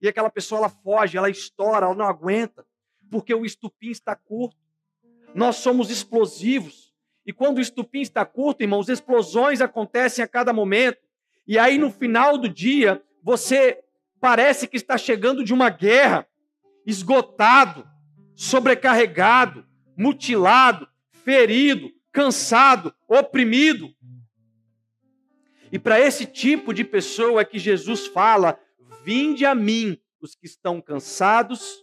E 0.00 0.08
aquela 0.08 0.30
pessoa 0.30 0.60
ela 0.60 0.68
foge, 0.68 1.18
ela 1.18 1.28
estoura, 1.28 1.86
ela 1.86 1.94
não 1.94 2.06
aguenta, 2.06 2.66
porque 3.10 3.34
o 3.34 3.44
estupim 3.44 3.90
está 3.90 4.16
curto. 4.16 4.56
Nós 5.34 5.56
somos 5.56 5.90
explosivos. 5.90 6.83
E 7.26 7.32
quando 7.32 7.58
o 7.58 7.60
estupim 7.60 8.00
está 8.00 8.24
curto, 8.24 8.62
irmãos, 8.62 8.88
explosões 8.88 9.60
acontecem 9.60 10.22
a 10.22 10.28
cada 10.28 10.52
momento. 10.52 10.98
E 11.46 11.58
aí 11.58 11.78
no 11.78 11.90
final 11.90 12.36
do 12.36 12.48
dia, 12.48 13.02
você 13.22 13.82
parece 14.20 14.66
que 14.66 14.76
está 14.76 14.98
chegando 14.98 15.42
de 15.42 15.52
uma 15.52 15.70
guerra 15.70 16.26
esgotado, 16.86 17.88
sobrecarregado, 18.34 19.66
mutilado, 19.96 20.88
ferido, 21.10 21.90
cansado, 22.12 22.94
oprimido. 23.08 23.94
E 25.72 25.78
para 25.78 25.98
esse 25.98 26.26
tipo 26.26 26.72
de 26.72 26.84
pessoa 26.84 27.40
é 27.40 27.44
que 27.44 27.58
Jesus 27.58 28.06
fala: 28.06 28.58
Vinde 29.02 29.44
a 29.44 29.54
mim, 29.54 29.98
os 30.20 30.34
que 30.34 30.46
estão 30.46 30.80
cansados 30.80 31.82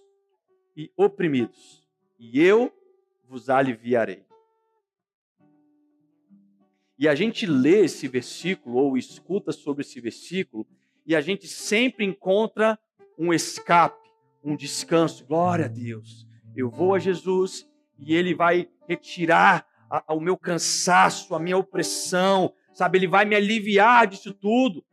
e 0.75 0.91
oprimidos, 0.95 1.85
e 2.17 2.41
eu 2.41 2.71
vos 3.27 3.49
aliviarei. 3.49 4.30
E 7.01 7.07
a 7.07 7.15
gente 7.15 7.47
lê 7.47 7.85
esse 7.85 8.07
versículo 8.07 8.77
ou 8.77 8.95
escuta 8.95 9.51
sobre 9.51 9.81
esse 9.81 9.99
versículo 9.99 10.67
e 11.03 11.15
a 11.15 11.19
gente 11.19 11.47
sempre 11.47 12.05
encontra 12.05 12.77
um 13.17 13.33
escape, 13.33 14.07
um 14.43 14.55
descanso. 14.55 15.25
Glória 15.25 15.65
a 15.65 15.67
Deus. 15.67 16.27
Eu 16.55 16.69
vou 16.69 16.93
a 16.93 16.99
Jesus 16.99 17.67
e 17.97 18.13
ele 18.13 18.35
vai 18.35 18.69
retirar 18.87 19.65
a, 19.89 20.03
a, 20.09 20.13
o 20.13 20.21
meu 20.21 20.37
cansaço, 20.37 21.33
a 21.33 21.39
minha 21.39 21.57
opressão, 21.57 22.53
sabe? 22.71 22.99
Ele 22.99 23.07
vai 23.07 23.25
me 23.25 23.35
aliviar 23.35 24.05
disso 24.05 24.31
tudo. 24.31 24.85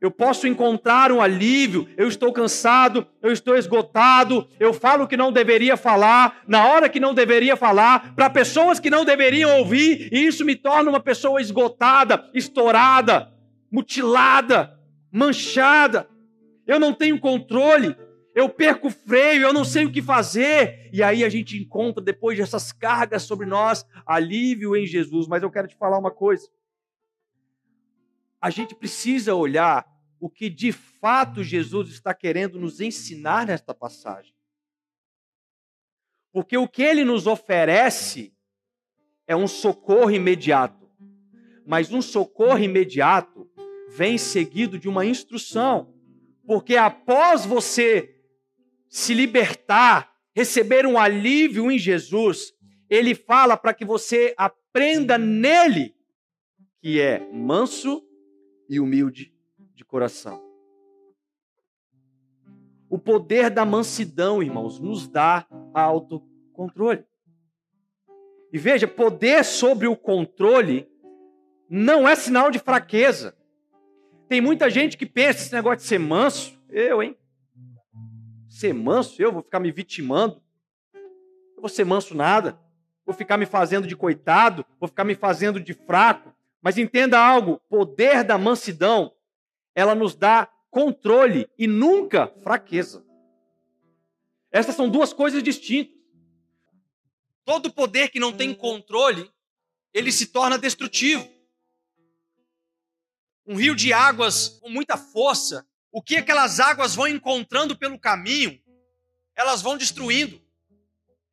Eu 0.00 0.10
posso 0.10 0.46
encontrar 0.46 1.12
um 1.12 1.20
alívio. 1.20 1.86
Eu 1.96 2.08
estou 2.08 2.32
cansado, 2.32 3.06
eu 3.22 3.30
estou 3.30 3.56
esgotado, 3.56 4.48
eu 4.58 4.72
falo 4.72 5.06
que 5.06 5.16
não 5.16 5.30
deveria 5.30 5.76
falar, 5.76 6.42
na 6.48 6.66
hora 6.66 6.88
que 6.88 6.98
não 6.98 7.12
deveria 7.12 7.56
falar, 7.56 8.14
para 8.14 8.30
pessoas 8.30 8.80
que 8.80 8.88
não 8.88 9.04
deveriam 9.04 9.58
ouvir, 9.58 10.08
e 10.10 10.26
isso 10.26 10.44
me 10.44 10.56
torna 10.56 10.88
uma 10.88 11.00
pessoa 11.00 11.40
esgotada, 11.40 12.30
estourada, 12.32 13.30
mutilada, 13.70 14.78
manchada. 15.12 16.08
Eu 16.66 16.80
não 16.80 16.94
tenho 16.94 17.18
controle, 17.18 17.94
eu 18.34 18.48
perco 18.48 18.88
o 18.88 18.90
freio, 18.90 19.42
eu 19.42 19.52
não 19.52 19.64
sei 19.64 19.84
o 19.84 19.92
que 19.92 20.00
fazer. 20.00 20.88
E 20.92 21.02
aí 21.02 21.24
a 21.24 21.28
gente 21.28 21.58
encontra, 21.58 22.02
depois 22.02 22.38
dessas 22.38 22.72
cargas 22.72 23.24
sobre 23.24 23.46
nós, 23.46 23.84
alívio 24.06 24.76
em 24.76 24.86
Jesus. 24.86 25.26
Mas 25.26 25.42
eu 25.42 25.50
quero 25.50 25.68
te 25.68 25.76
falar 25.76 25.98
uma 25.98 26.10
coisa. 26.10 26.48
A 28.40 28.50
gente 28.50 28.74
precisa 28.74 29.34
olhar 29.34 29.86
o 30.18 30.28
que 30.28 30.48
de 30.48 30.72
fato 30.72 31.42
Jesus 31.42 31.90
está 31.90 32.14
querendo 32.14 32.58
nos 32.58 32.80
ensinar 32.80 33.46
nesta 33.46 33.74
passagem. 33.74 34.34
Porque 36.32 36.56
o 36.56 36.68
que 36.68 36.82
ele 36.82 37.04
nos 37.04 37.26
oferece 37.26 38.32
é 39.26 39.34
um 39.34 39.48
socorro 39.48 40.10
imediato. 40.10 40.88
Mas 41.66 41.92
um 41.92 42.02
socorro 42.02 42.58
imediato 42.58 43.50
vem 43.88 44.16
seguido 44.16 44.78
de 44.78 44.88
uma 44.88 45.04
instrução. 45.04 45.94
Porque 46.46 46.76
após 46.76 47.44
você 47.44 48.16
se 48.88 49.14
libertar, 49.14 50.12
receber 50.34 50.86
um 50.86 50.98
alívio 50.98 51.70
em 51.70 51.78
Jesus, 51.78 52.52
ele 52.88 53.14
fala 53.14 53.56
para 53.56 53.72
que 53.72 53.84
você 53.84 54.34
aprenda 54.36 55.16
nele, 55.16 55.94
que 56.80 57.00
é 57.00 57.20
manso 57.32 58.02
e 58.70 58.80
humilde 58.80 59.34
de 59.74 59.84
coração. 59.84 60.42
O 62.88 62.98
poder 62.98 63.50
da 63.50 63.66
mansidão, 63.66 64.42
irmãos, 64.42 64.80
nos 64.80 65.06
dá 65.06 65.46
autocontrole. 65.74 67.04
E 68.52 68.58
veja, 68.58 68.88
poder 68.88 69.44
sobre 69.44 69.86
o 69.86 69.94
controle 69.94 70.88
não 71.68 72.08
é 72.08 72.16
sinal 72.16 72.50
de 72.50 72.58
fraqueza. 72.58 73.36
Tem 74.28 74.40
muita 74.40 74.70
gente 74.70 74.96
que 74.96 75.04
pensa 75.04 75.40
esse 75.40 75.52
negócio 75.52 75.78
de 75.78 75.82
ser 75.84 75.98
manso, 75.98 76.58
eu, 76.70 77.02
hein? 77.02 77.16
ser 78.60 78.74
manso, 78.74 79.20
eu 79.22 79.32
vou 79.32 79.42
ficar 79.42 79.58
me 79.58 79.72
vitimando. 79.72 80.42
Eu 81.56 81.60
vou 81.62 81.68
ser 81.68 81.84
manso 81.84 82.14
nada. 82.14 82.60
Vou 83.06 83.14
ficar 83.14 83.36
me 83.36 83.46
fazendo 83.46 83.86
de 83.86 83.96
coitado, 83.96 84.64
vou 84.78 84.88
ficar 84.88 85.04
me 85.04 85.14
fazendo 85.14 85.58
de 85.58 85.72
fraco. 85.72 86.32
Mas 86.62 86.78
entenda 86.78 87.18
algo: 87.18 87.60
poder 87.68 88.24
da 88.24 88.36
mansidão, 88.36 89.14
ela 89.74 89.94
nos 89.94 90.14
dá 90.14 90.50
controle 90.70 91.48
e 91.58 91.66
nunca 91.66 92.28
fraqueza. 92.42 93.04
Essas 94.50 94.74
são 94.74 94.88
duas 94.88 95.12
coisas 95.12 95.42
distintas. 95.42 95.98
Todo 97.44 97.72
poder 97.72 98.10
que 98.10 98.20
não 98.20 98.32
tem 98.32 98.54
controle, 98.54 99.30
ele 99.92 100.12
se 100.12 100.26
torna 100.26 100.58
destrutivo. 100.58 101.28
Um 103.46 103.56
rio 103.56 103.74
de 103.74 103.92
águas 103.92 104.48
com 104.60 104.68
muita 104.68 104.96
força, 104.96 105.66
o 105.90 106.02
que 106.02 106.16
aquelas 106.16 106.60
águas 106.60 106.94
vão 106.94 107.08
encontrando 107.08 107.76
pelo 107.76 107.98
caminho, 107.98 108.60
elas 109.34 109.62
vão 109.62 109.76
destruindo, 109.76 110.40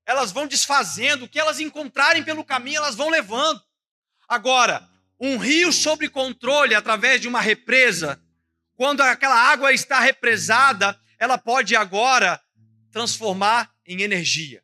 elas 0.05 0.31
vão 0.31 0.47
desfazendo, 0.47 1.25
o 1.25 1.29
que 1.29 1.39
elas 1.39 1.59
encontrarem 1.59 2.23
pelo 2.23 2.43
caminho, 2.43 2.77
elas 2.77 2.95
vão 2.95 3.09
levando. 3.09 3.61
Agora, 4.27 4.89
um 5.19 5.37
rio 5.37 5.71
sob 5.71 6.07
controle 6.09 6.75
através 6.75 7.19
de 7.19 7.27
uma 7.27 7.41
represa, 7.41 8.21
quando 8.75 9.01
aquela 9.01 9.35
água 9.35 9.73
está 9.73 9.99
represada, 9.99 10.99
ela 11.19 11.37
pode 11.37 11.75
agora 11.75 12.39
transformar 12.91 13.71
em 13.85 14.01
energia. 14.01 14.63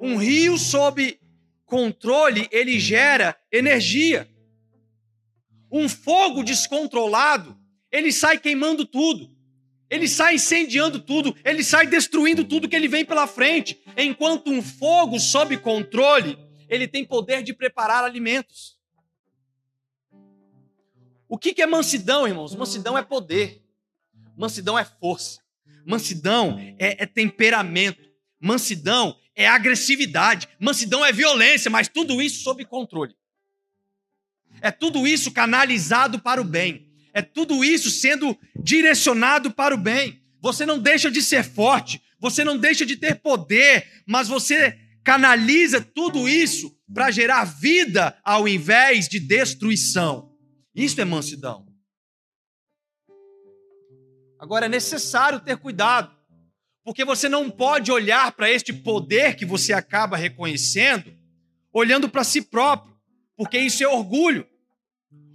Um 0.00 0.16
rio 0.16 0.56
sob 0.56 1.18
controle, 1.66 2.48
ele 2.52 2.78
gera 2.78 3.36
energia. 3.50 4.28
Um 5.70 5.88
fogo 5.88 6.44
descontrolado, 6.44 7.58
ele 7.90 8.12
sai 8.12 8.38
queimando 8.38 8.86
tudo. 8.86 9.36
Ele 9.90 10.06
sai 10.06 10.34
incendiando 10.34 11.00
tudo, 11.00 11.34
ele 11.42 11.64
sai 11.64 11.86
destruindo 11.86 12.44
tudo 12.44 12.68
que 12.68 12.76
ele 12.76 12.88
vem 12.88 13.04
pela 13.04 13.26
frente. 13.26 13.80
Enquanto 13.96 14.50
um 14.50 14.62
fogo 14.62 15.18
sob 15.18 15.56
controle, 15.56 16.38
ele 16.68 16.86
tem 16.86 17.04
poder 17.04 17.42
de 17.42 17.52
preparar 17.52 18.04
alimentos. 18.04 18.78
O 21.28 21.36
que 21.36 21.60
é 21.60 21.66
mansidão, 21.66 22.26
irmãos? 22.26 22.54
Mansidão 22.54 22.96
é 22.96 23.02
poder, 23.02 23.62
mansidão 24.36 24.78
é 24.78 24.84
força, 24.84 25.40
mansidão 25.84 26.58
é, 26.78 27.02
é 27.02 27.06
temperamento, 27.06 28.08
mansidão 28.40 29.16
é 29.34 29.46
agressividade, 29.46 30.48
mansidão 30.58 31.04
é 31.04 31.12
violência, 31.12 31.70
mas 31.70 31.88
tudo 31.88 32.20
isso 32.22 32.42
sob 32.42 32.64
controle. 32.64 33.14
É 34.60 34.70
tudo 34.70 35.06
isso 35.06 35.30
canalizado 35.30 36.18
para 36.18 36.40
o 36.40 36.44
bem. 36.44 36.88
É 37.12 37.22
tudo 37.22 37.64
isso 37.64 37.90
sendo 37.90 38.36
direcionado 38.56 39.50
para 39.50 39.74
o 39.74 39.78
bem. 39.78 40.22
Você 40.40 40.64
não 40.64 40.78
deixa 40.78 41.10
de 41.10 41.22
ser 41.22 41.44
forte, 41.44 42.02
você 42.18 42.42
não 42.42 42.56
deixa 42.56 42.84
de 42.86 42.96
ter 42.96 43.16
poder, 43.16 44.02
mas 44.06 44.28
você 44.28 44.78
canaliza 45.08 45.80
tudo 45.80 46.28
isso 46.28 46.70
para 46.92 47.10
gerar 47.10 47.42
vida 47.44 48.20
ao 48.22 48.46
invés 48.46 49.08
de 49.08 49.18
destruição. 49.18 50.36
Isso 50.74 51.00
é 51.00 51.04
mansidão. 51.06 51.66
Agora 54.38 54.66
é 54.66 54.68
necessário 54.68 55.40
ter 55.40 55.56
cuidado, 55.56 56.14
porque 56.84 57.06
você 57.06 57.26
não 57.26 57.50
pode 57.50 57.90
olhar 57.90 58.32
para 58.32 58.50
este 58.50 58.70
poder 58.70 59.34
que 59.34 59.46
você 59.46 59.72
acaba 59.72 60.14
reconhecendo 60.14 61.16
olhando 61.72 62.08
para 62.10 62.22
si 62.22 62.42
próprio, 62.42 62.94
porque 63.34 63.58
isso 63.58 63.82
é 63.82 63.88
orgulho. 63.88 64.46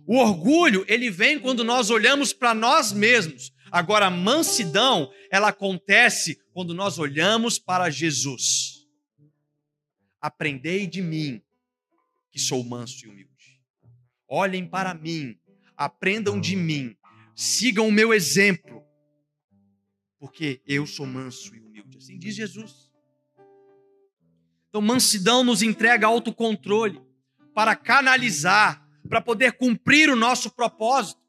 O 0.05 0.17
orgulho, 0.17 0.85
ele 0.87 1.09
vem 1.09 1.39
quando 1.39 1.63
nós 1.63 1.89
olhamos 1.89 2.31
para 2.31 2.53
nós 2.53 2.91
mesmos. 2.91 3.51
Agora, 3.71 4.05
a 4.05 4.11
mansidão, 4.11 5.11
ela 5.31 5.47
acontece 5.47 6.37
quando 6.53 6.75
nós 6.75 6.99
olhamos 6.99 7.57
para 7.57 7.89
Jesus. 7.89 8.72
Aprendei 10.23 10.87
de 10.87 11.01
mim, 11.01 11.43
que 12.31 12.39
sou 12.39 12.63
manso 12.63 13.05
e 13.05 13.09
humilde. 13.09 13.61
Olhem 14.25 14.65
para 14.65 14.93
mim, 14.93 15.37
aprendam 15.75 16.39
de 16.39 16.55
mim, 16.55 16.95
sigam 17.35 17.89
o 17.89 17.91
meu 17.91 18.13
exemplo, 18.13 18.81
porque 20.17 20.61
eu 20.65 20.87
sou 20.87 21.05
manso 21.05 21.53
e 21.53 21.59
humilde. 21.59 21.97
Assim 21.97 22.17
diz 22.17 22.33
Jesus. 22.33 22.89
Então, 24.69 24.79
mansidão 24.79 25.43
nos 25.43 25.61
entrega 25.61 26.07
autocontrole 26.07 27.01
para 27.53 27.75
canalizar 27.75 28.81
para 29.09 29.19
poder 29.19 29.57
cumprir 29.57 30.09
o 30.09 30.15
nosso 30.15 30.49
propósito. 30.51 31.21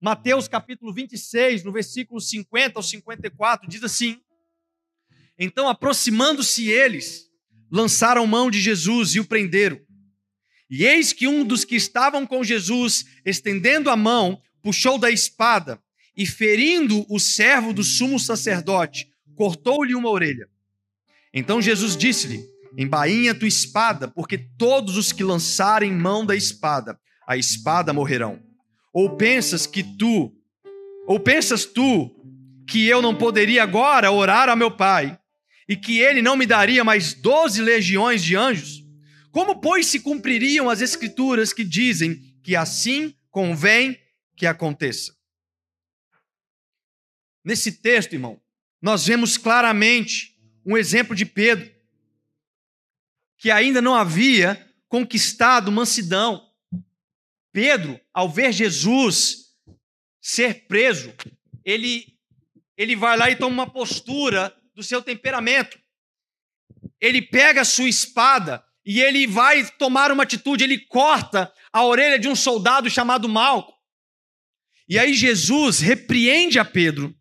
Mateus 0.00 0.48
capítulo 0.48 0.90
26, 0.90 1.64
no 1.64 1.70
versículo 1.70 2.18
50 2.18 2.78
ao 2.78 2.82
54, 2.82 3.68
diz 3.68 3.84
assim: 3.84 4.22
Então, 5.38 5.68
aproximando-se 5.68 6.70
eles, 6.70 7.30
lançaram 7.74 8.24
mão 8.24 8.52
de 8.52 8.60
Jesus 8.60 9.16
e 9.16 9.20
o 9.20 9.24
prenderam. 9.24 9.80
E 10.70 10.84
eis 10.84 11.12
que 11.12 11.26
um 11.26 11.44
dos 11.44 11.64
que 11.64 11.74
estavam 11.74 12.24
com 12.24 12.44
Jesus, 12.44 13.04
estendendo 13.26 13.90
a 13.90 13.96
mão, 13.96 14.40
puxou 14.62 14.96
da 14.96 15.10
espada 15.10 15.82
e, 16.16 16.24
ferindo 16.24 17.04
o 17.08 17.18
servo 17.18 17.72
do 17.72 17.82
sumo 17.82 18.20
sacerdote, 18.20 19.08
cortou-lhe 19.34 19.92
uma 19.92 20.08
orelha. 20.08 20.48
Então 21.32 21.60
Jesus 21.60 21.96
disse-lhe: 21.96 22.44
Embainha 22.78 23.34
tua 23.34 23.48
espada, 23.48 24.06
porque 24.06 24.38
todos 24.38 24.96
os 24.96 25.10
que 25.10 25.24
lançarem 25.24 25.92
mão 25.92 26.24
da 26.24 26.36
espada, 26.36 26.96
a 27.26 27.36
espada 27.36 27.92
morrerão. 27.92 28.40
Ou 28.92 29.16
pensas 29.16 29.66
que 29.66 29.82
tu, 29.82 30.32
ou 31.08 31.18
pensas 31.18 31.64
tu 31.64 32.08
que 32.68 32.86
eu 32.86 33.02
não 33.02 33.16
poderia 33.16 33.64
agora 33.64 34.12
orar 34.12 34.48
ao 34.48 34.56
meu 34.56 34.70
Pai 34.70 35.18
e 35.68 35.76
que 35.76 35.98
ele 35.98 36.22
não 36.22 36.36
me 36.36 36.46
daria 36.46 36.84
mais 36.84 37.14
doze 37.14 37.62
legiões 37.62 38.22
de 38.22 38.36
anjos? 38.36 38.84
Como, 39.30 39.60
pois, 39.60 39.86
se 39.86 40.00
cumpririam 40.00 40.70
as 40.70 40.80
escrituras 40.80 41.52
que 41.52 41.64
dizem 41.64 42.16
que 42.42 42.54
assim 42.54 43.14
convém 43.30 43.98
que 44.36 44.46
aconteça. 44.46 45.14
Nesse 47.44 47.72
texto, 47.72 48.12
irmão, 48.12 48.40
nós 48.80 49.06
vemos 49.06 49.36
claramente 49.36 50.38
um 50.64 50.76
exemplo 50.76 51.16
de 51.16 51.26
Pedro, 51.26 51.70
que 53.38 53.50
ainda 53.50 53.82
não 53.82 53.94
havia 53.94 54.72
conquistado 54.88 55.72
mansidão. 55.72 56.48
Pedro, 57.52 58.00
ao 58.12 58.28
ver 58.28 58.52
Jesus 58.52 59.54
ser 60.20 60.66
preso, 60.66 61.12
ele, 61.64 62.16
ele 62.76 62.96
vai 62.96 63.16
lá 63.16 63.30
e 63.30 63.36
toma 63.36 63.52
uma 63.52 63.70
postura 63.70 64.54
do 64.74 64.82
seu 64.82 65.00
temperamento. 65.02 65.78
Ele 67.00 67.22
pega 67.22 67.60
a 67.60 67.64
sua 67.64 67.88
espada 67.88 68.64
e 68.84 69.00
ele 69.00 69.26
vai 69.26 69.64
tomar 69.72 70.10
uma 70.10 70.24
atitude, 70.24 70.64
ele 70.64 70.78
corta 70.78 71.52
a 71.72 71.84
orelha 71.84 72.18
de 72.18 72.28
um 72.28 72.36
soldado 72.36 72.90
chamado 72.90 73.28
Malco. 73.28 73.72
E 74.88 74.98
aí 74.98 75.14
Jesus 75.14 75.80
repreende 75.80 76.58
a 76.58 76.64
Pedro. 76.64 77.16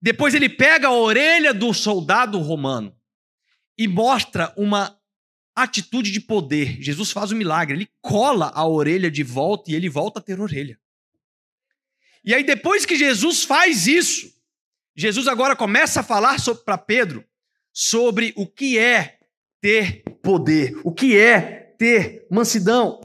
Depois 0.00 0.34
ele 0.34 0.48
pega 0.48 0.88
a 0.88 0.92
orelha 0.92 1.52
do 1.52 1.72
soldado 1.72 2.38
romano 2.38 2.96
e 3.76 3.86
mostra 3.86 4.52
uma 4.56 4.98
atitude 5.54 6.10
de 6.10 6.20
poder. 6.20 6.80
Jesus 6.80 7.10
faz 7.10 7.32
um 7.32 7.36
milagre, 7.36 7.76
ele 7.76 7.90
cola 8.00 8.50
a 8.54 8.66
orelha 8.66 9.10
de 9.10 9.22
volta 9.22 9.70
e 9.70 9.74
ele 9.74 9.88
volta 9.88 10.18
a 10.20 10.22
ter 10.22 10.40
orelha. 10.40 10.78
E 12.24 12.34
aí 12.34 12.44
depois 12.44 12.84
que 12.84 12.96
Jesus 12.96 13.44
faz 13.44 13.86
isso, 13.86 14.32
Jesus 14.98 15.28
agora 15.28 15.54
começa 15.54 16.00
a 16.00 16.02
falar 16.02 16.34
para 16.64 16.76
Pedro 16.76 17.24
sobre 17.72 18.34
o 18.36 18.44
que 18.44 18.76
é 18.76 19.20
ter 19.60 20.02
poder, 20.20 20.76
o 20.82 20.92
que 20.92 21.16
é 21.16 21.72
ter 21.78 22.26
mansidão. 22.28 23.00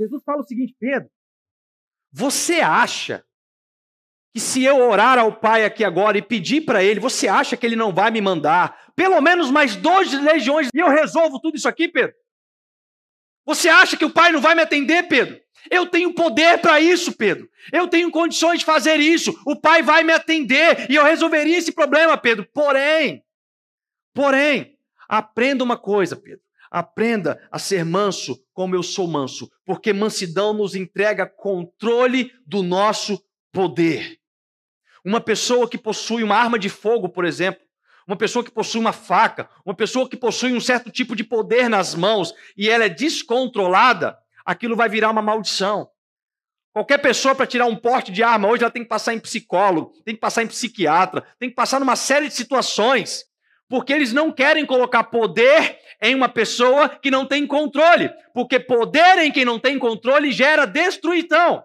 Jesus 0.00 0.22
fala 0.24 0.40
o 0.40 0.46
seguinte, 0.46 0.74
Pedro, 0.80 1.10
você 2.10 2.62
acha 2.62 3.22
que 4.32 4.40
se 4.40 4.64
eu 4.64 4.78
orar 4.78 5.18
ao 5.18 5.38
Pai 5.38 5.66
aqui 5.66 5.84
agora 5.84 6.16
e 6.16 6.22
pedir 6.22 6.62
para 6.62 6.82
Ele, 6.82 6.98
você 6.98 7.28
acha 7.28 7.58
que 7.58 7.66
Ele 7.66 7.76
não 7.76 7.92
vai 7.92 8.10
me 8.10 8.22
mandar 8.22 8.90
pelo 8.96 9.20
menos 9.20 9.50
mais 9.50 9.76
12 9.76 10.16
legiões 10.16 10.70
e 10.74 10.78
eu 10.78 10.88
resolvo 10.88 11.38
tudo 11.40 11.58
isso 11.58 11.68
aqui, 11.68 11.88
Pedro? 11.88 12.16
Você 13.44 13.68
acha 13.68 13.98
que 13.98 14.04
o 14.06 14.10
Pai 14.10 14.32
não 14.32 14.40
vai 14.40 14.54
me 14.54 14.62
atender, 14.62 15.06
Pedro? 15.08 15.43
Eu 15.70 15.86
tenho 15.86 16.14
poder 16.14 16.60
para 16.60 16.80
isso, 16.80 17.12
Pedro. 17.12 17.48
Eu 17.72 17.88
tenho 17.88 18.10
condições 18.10 18.60
de 18.60 18.64
fazer 18.64 19.00
isso. 19.00 19.34
O 19.46 19.56
Pai 19.56 19.82
vai 19.82 20.02
me 20.02 20.12
atender 20.12 20.90
e 20.90 20.94
eu 20.94 21.04
resolveria 21.04 21.58
esse 21.58 21.72
problema, 21.72 22.16
Pedro. 22.16 22.46
Porém, 22.52 23.22
porém, 24.12 24.76
aprenda 25.08 25.64
uma 25.64 25.76
coisa, 25.76 26.16
Pedro. 26.16 26.44
Aprenda 26.70 27.40
a 27.52 27.58
ser 27.58 27.84
manso 27.84 28.36
como 28.52 28.74
eu 28.74 28.82
sou 28.82 29.06
manso, 29.06 29.50
porque 29.64 29.92
mansidão 29.92 30.52
nos 30.52 30.74
entrega 30.74 31.26
controle 31.26 32.32
do 32.46 32.62
nosso 32.62 33.22
poder. 33.52 34.18
Uma 35.04 35.20
pessoa 35.20 35.68
que 35.68 35.78
possui 35.78 36.22
uma 36.24 36.36
arma 36.36 36.58
de 36.58 36.68
fogo, 36.68 37.08
por 37.08 37.24
exemplo, 37.24 37.62
uma 38.06 38.16
pessoa 38.16 38.44
que 38.44 38.50
possui 38.50 38.80
uma 38.80 38.92
faca, 38.92 39.48
uma 39.64 39.74
pessoa 39.74 40.08
que 40.08 40.16
possui 40.16 40.52
um 40.52 40.60
certo 40.60 40.90
tipo 40.90 41.14
de 41.14 41.24
poder 41.24 41.68
nas 41.68 41.94
mãos 41.94 42.34
e 42.56 42.68
ela 42.68 42.84
é 42.84 42.88
descontrolada, 42.88 44.18
aquilo 44.44 44.76
vai 44.76 44.88
virar 44.88 45.10
uma 45.10 45.22
maldição. 45.22 45.88
Qualquer 46.72 46.98
pessoa 46.98 47.34
para 47.34 47.46
tirar 47.46 47.66
um 47.66 47.76
porte 47.76 48.10
de 48.10 48.22
arma 48.22 48.48
hoje 48.48 48.64
ela 48.64 48.70
tem 48.70 48.82
que 48.82 48.88
passar 48.88 49.14
em 49.14 49.20
psicólogo, 49.20 49.92
tem 50.04 50.14
que 50.14 50.20
passar 50.20 50.42
em 50.42 50.48
psiquiatra, 50.48 51.24
tem 51.38 51.48
que 51.48 51.54
passar 51.54 51.78
numa 51.78 51.94
série 51.94 52.26
de 52.26 52.34
situações, 52.34 53.24
porque 53.68 53.92
eles 53.92 54.12
não 54.12 54.32
querem 54.32 54.66
colocar 54.66 55.04
poder 55.04 55.78
em 56.02 56.14
uma 56.14 56.28
pessoa 56.28 56.88
que 56.88 57.12
não 57.12 57.26
tem 57.26 57.46
controle, 57.46 58.10
porque 58.34 58.58
poder 58.58 59.18
em 59.18 59.30
quem 59.30 59.44
não 59.44 59.58
tem 59.58 59.78
controle 59.78 60.32
gera 60.32 60.66
destruição. 60.66 61.62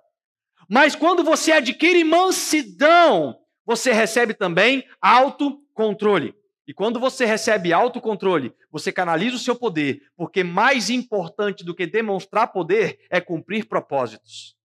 Mas 0.69 0.95
quando 0.95 1.23
você 1.23 1.53
adquire 1.53 2.03
mansidão, 2.03 3.35
você 3.65 3.91
recebe 3.91 4.35
também 4.35 4.85
autocontrole. 5.01 6.35
E 6.69 6.73
quando 6.73 6.99
você 6.99 7.25
recebe 7.25 7.73
autocontrole, 7.73 8.53
você 8.71 8.91
canaliza 8.91 9.35
o 9.35 9.39
seu 9.39 9.55
poder, 9.55 10.03
porque 10.15 10.43
mais 10.43 10.91
importante 10.91 11.65
do 11.65 11.73
que 11.73 11.87
demonstrar 11.87 12.51
poder 12.51 12.99
é 13.09 13.19
cumprir 13.19 13.67
propósitos. 13.67 14.55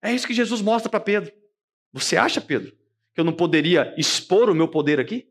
É 0.00 0.12
isso 0.12 0.24
que 0.24 0.34
Jesus 0.34 0.62
mostra 0.62 0.88
para 0.88 1.00
Pedro. 1.00 1.32
Você 1.92 2.16
acha, 2.16 2.40
Pedro, 2.40 2.70
que 3.12 3.20
eu 3.20 3.24
não 3.24 3.32
poderia 3.32 3.92
expor 3.98 4.48
o 4.48 4.54
meu 4.54 4.68
poder 4.68 5.00
aqui? 5.00 5.28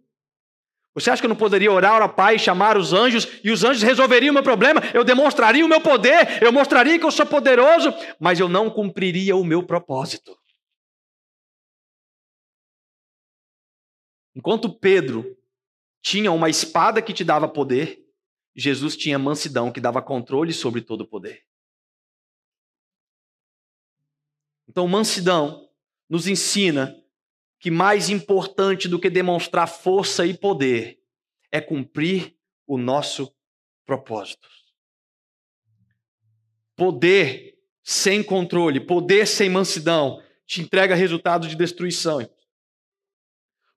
Você 0.93 1.09
acha 1.09 1.21
que 1.21 1.25
eu 1.25 1.29
não 1.29 1.35
poderia 1.37 1.71
orar 1.71 2.01
ao 2.01 2.13
Pai, 2.13 2.37
chamar 2.37 2.75
os 2.75 2.91
anjos 2.91 3.39
e 3.41 3.51
os 3.51 3.63
anjos 3.63 3.83
resolveriam 3.83 4.31
o 4.31 4.33
meu 4.33 4.43
problema? 4.43 4.81
Eu 4.93 5.05
demonstraria 5.05 5.65
o 5.65 5.69
meu 5.69 5.79
poder, 5.79 6.43
eu 6.43 6.51
mostraria 6.51 6.99
que 6.99 7.05
eu 7.05 7.11
sou 7.11 7.25
poderoso, 7.25 7.93
mas 8.19 8.37
eu 8.37 8.49
não 8.49 8.69
cumpriria 8.69 9.33
o 9.37 9.45
meu 9.45 9.63
propósito. 9.63 10.40
Enquanto 14.35 14.73
Pedro 14.73 15.37
tinha 16.01 16.31
uma 16.31 16.49
espada 16.49 17.01
que 17.01 17.13
te 17.13 17.23
dava 17.23 17.47
poder, 17.47 18.05
Jesus 18.55 18.97
tinha 18.97 19.19
mansidão 19.19 19.71
que 19.71 19.79
dava 19.79 20.01
controle 20.01 20.53
sobre 20.53 20.81
todo 20.81 21.01
o 21.01 21.07
poder. 21.07 21.43
Então, 24.67 24.87
mansidão 24.87 25.69
nos 26.09 26.27
ensina 26.27 26.95
que 27.59 27.69
mais 27.69 28.09
importante 28.09 28.87
do 28.87 28.99
que 28.99 29.09
demonstrar 29.09 29.67
força 29.67 30.25
e 30.25 30.33
poder 30.33 30.99
é 31.51 31.61
cumprir 31.61 32.35
o 32.65 32.77
nosso 32.77 33.33
propósito. 33.85 34.47
Poder 36.75 37.59
sem 37.83 38.23
controle, 38.23 38.79
poder 38.79 39.27
sem 39.27 39.49
mansidão, 39.49 40.21
te 40.45 40.61
entrega 40.61 40.95
resultados 40.95 41.49
de 41.49 41.55
destruição. 41.55 42.27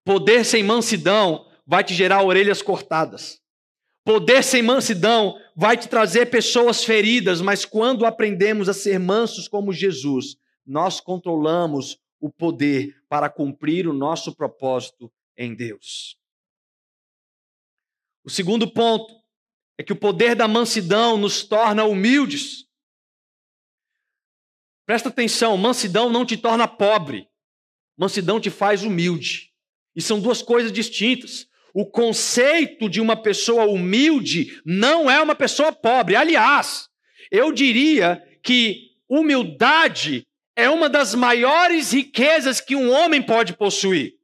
Poder 0.04 0.44
sem 0.44 0.62
mansidão 0.62 1.50
vai 1.66 1.82
te 1.82 1.94
gerar 1.94 2.22
orelhas 2.22 2.60
cortadas. 2.60 3.42
Poder 4.04 4.44
sem 4.44 4.62
mansidão 4.62 5.40
vai 5.56 5.78
te 5.78 5.88
trazer 5.88 6.26
pessoas 6.26 6.84
feridas, 6.84 7.40
mas 7.40 7.64
quando 7.64 8.04
aprendemos 8.04 8.68
a 8.68 8.74
ser 8.74 8.98
mansos 8.98 9.48
como 9.48 9.72
Jesus, 9.72 10.36
nós 10.66 11.00
controlamos 11.00 11.98
o 12.20 12.30
poder 12.30 13.02
para 13.08 13.30
cumprir 13.30 13.88
o 13.88 13.94
nosso 13.94 14.34
propósito 14.34 15.10
em 15.36 15.54
Deus. 15.54 16.18
O 18.22 18.30
segundo 18.30 18.70
ponto 18.70 19.14
é 19.78 19.82
que 19.82 19.92
o 19.92 19.96
poder 19.96 20.36
da 20.36 20.46
mansidão 20.46 21.16
nos 21.16 21.42
torna 21.42 21.84
humildes. 21.84 22.66
Presta 24.86 25.08
atenção, 25.08 25.56
mansidão 25.56 26.10
não 26.10 26.26
te 26.26 26.36
torna 26.36 26.68
pobre, 26.68 27.26
mansidão 27.96 28.38
te 28.38 28.50
faz 28.50 28.82
humilde. 28.82 29.53
E 29.94 30.02
são 30.02 30.20
duas 30.20 30.42
coisas 30.42 30.72
distintas. 30.72 31.46
O 31.72 31.84
conceito 31.84 32.88
de 32.88 33.00
uma 33.00 33.16
pessoa 33.16 33.64
humilde 33.66 34.60
não 34.64 35.10
é 35.10 35.20
uma 35.20 35.34
pessoa 35.34 35.72
pobre. 35.72 36.16
Aliás, 36.16 36.88
eu 37.30 37.52
diria 37.52 38.22
que 38.42 38.92
humildade 39.08 40.26
é 40.56 40.70
uma 40.70 40.88
das 40.88 41.14
maiores 41.14 41.92
riquezas 41.92 42.60
que 42.60 42.76
um 42.76 42.90
homem 42.90 43.22
pode 43.22 43.56
possuir. 43.56 44.14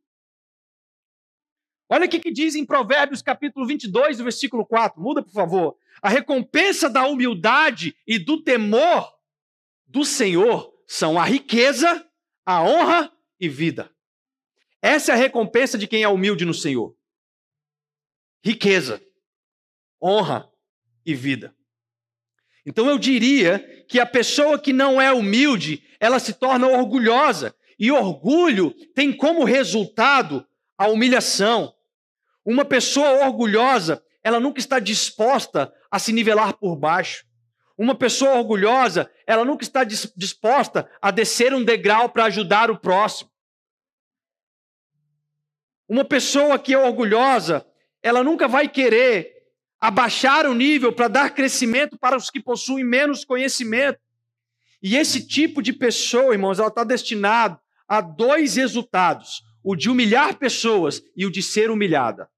Olha 1.89 2.07
o 2.07 2.09
que 2.09 2.31
diz 2.31 2.55
em 2.55 2.65
Provérbios 2.65 3.21
capítulo 3.21 3.67
22, 3.67 4.21
versículo 4.21 4.65
4. 4.65 5.03
Muda, 5.03 5.23
por 5.23 5.33
favor. 5.33 5.77
A 6.01 6.09
recompensa 6.09 6.89
da 6.89 7.05
humildade 7.07 7.97
e 8.07 8.17
do 8.17 8.41
temor 8.41 9.13
do 9.89 10.05
Senhor 10.05 10.73
são 10.87 11.19
a 11.19 11.25
riqueza, 11.25 12.07
a 12.47 12.63
honra 12.63 13.13
e 13.41 13.49
vida. 13.49 13.91
Essa 14.83 15.13
é 15.13 15.15
a 15.15 15.19
recompensa 15.19 15.77
de 15.77 15.87
quem 15.87 16.03
é 16.03 16.09
humilde 16.09 16.45
no 16.45 16.55
Senhor. 16.55 16.95
Riqueza, 18.43 19.03
honra 20.03 20.51
e 21.05 21.15
vida. 21.15 21.55
Então 22.65 22.89
eu 22.89 22.99
diria 22.99 23.59
que 23.89 23.99
a 23.99 24.07
pessoa 24.07 24.59
que 24.59 24.73
não 24.73 25.01
é 25.01 25.13
humilde, 25.13 25.83
ela 25.99 26.19
se 26.19 26.35
torna 26.35 26.67
orgulhosa. 26.67 27.55
E 27.79 27.91
orgulho 27.91 28.75
tem 28.95 29.13
como 29.13 29.45
resultado 29.45 30.47
a 30.77 30.87
humilhação. 30.89 31.75
Uma 32.45 32.65
pessoa 32.65 33.27
orgulhosa, 33.27 34.03
ela 34.23 34.39
nunca 34.39 34.61
está 34.61 34.79
disposta 34.79 35.73
a 35.91 35.99
se 35.99 36.13
nivelar 36.13 36.55
por 36.55 36.77
baixo. 36.77 37.25
Uma 37.77 37.95
pessoa 37.95 38.35
orgulhosa, 38.35 39.11
ela 39.27 39.45
nunca 39.45 39.65
está 39.65 39.85
disposta 39.85 40.91
a 41.01 41.11
descer 41.11 41.55
um 41.55 41.65
degrau 41.65 42.11
para 42.11 42.25
ajudar 42.25 42.71
o 42.71 42.79
próximo. 42.79 43.30
Uma 45.91 46.05
pessoa 46.05 46.57
que 46.57 46.73
é 46.73 46.79
orgulhosa, 46.79 47.67
ela 48.01 48.23
nunca 48.23 48.47
vai 48.47 48.69
querer 48.69 49.29
abaixar 49.81 50.47
o 50.47 50.55
nível 50.55 50.93
para 50.93 51.09
dar 51.09 51.35
crescimento 51.35 51.99
para 51.99 52.17
os 52.17 52.31
que 52.31 52.39
possuem 52.39 52.85
menos 52.85 53.25
conhecimento. 53.25 53.99
E 54.81 54.97
esse 54.97 55.27
tipo 55.27 55.61
de 55.61 55.73
pessoa, 55.73 56.33
irmãos, 56.33 56.61
ela 56.61 56.69
está 56.69 56.85
destinado 56.85 57.59
a 57.89 58.01
dois 58.01 58.55
resultados: 58.55 59.43
o 59.65 59.75
de 59.75 59.91
humilhar 59.91 60.39
pessoas 60.39 61.03
e 61.17 61.27
o 61.27 61.31
de 61.31 61.43
ser 61.43 61.73
humilhada. 61.73 62.31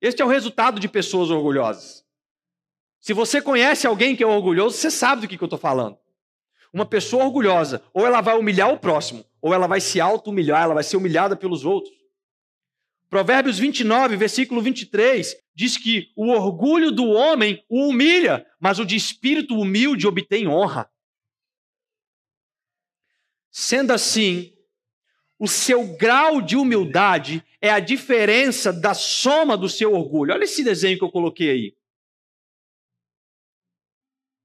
Este 0.00 0.22
é 0.22 0.24
o 0.24 0.28
resultado 0.28 0.78
de 0.78 0.86
pessoas 0.86 1.28
orgulhosas. 1.28 2.04
Se 3.00 3.12
você 3.12 3.42
conhece 3.42 3.84
alguém 3.84 4.14
que 4.14 4.22
é 4.22 4.26
orgulhoso, 4.28 4.76
você 4.76 4.92
sabe 4.92 5.22
do 5.22 5.28
que, 5.28 5.36
que 5.36 5.42
eu 5.42 5.46
estou 5.46 5.58
falando. 5.58 5.98
Uma 6.72 6.86
pessoa 6.86 7.24
orgulhosa, 7.24 7.82
ou 7.92 8.06
ela 8.06 8.20
vai 8.20 8.38
humilhar 8.38 8.72
o 8.72 8.78
próximo, 8.78 9.24
ou 9.44 9.52
ela 9.52 9.66
vai 9.66 9.78
se 9.78 10.00
auto-humilhar, 10.00 10.62
ela 10.62 10.72
vai 10.72 10.82
ser 10.82 10.96
humilhada 10.96 11.36
pelos 11.36 11.66
outros. 11.66 11.94
Provérbios 13.10 13.58
29, 13.58 14.16
versículo 14.16 14.62
23, 14.62 15.36
diz 15.54 15.76
que 15.76 16.10
o 16.16 16.30
orgulho 16.30 16.90
do 16.90 17.04
homem 17.10 17.62
o 17.68 17.88
humilha, 17.88 18.46
mas 18.58 18.78
o 18.78 18.86
de 18.86 18.96
espírito 18.96 19.54
humilde 19.54 20.06
obtém 20.06 20.48
honra. 20.48 20.90
Sendo 23.50 23.92
assim, 23.92 24.56
o 25.38 25.46
seu 25.46 25.94
grau 25.94 26.40
de 26.40 26.56
humildade 26.56 27.44
é 27.60 27.68
a 27.68 27.80
diferença 27.80 28.72
da 28.72 28.94
soma 28.94 29.58
do 29.58 29.68
seu 29.68 29.92
orgulho. 29.92 30.32
Olha 30.32 30.44
esse 30.44 30.64
desenho 30.64 30.96
que 30.96 31.04
eu 31.04 31.12
coloquei 31.12 31.50
aí. 31.50 31.76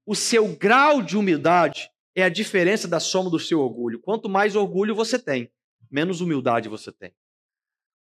O 0.04 0.14
seu 0.14 0.54
grau 0.56 1.00
de 1.00 1.16
humildade 1.16 1.89
é 2.14 2.22
a 2.22 2.28
diferença 2.28 2.88
da 2.88 3.00
soma 3.00 3.30
do 3.30 3.38
seu 3.38 3.60
orgulho. 3.60 4.00
Quanto 4.00 4.28
mais 4.28 4.56
orgulho 4.56 4.94
você 4.94 5.18
tem, 5.18 5.50
menos 5.90 6.20
humildade 6.20 6.68
você 6.68 6.90
tem. 6.92 7.12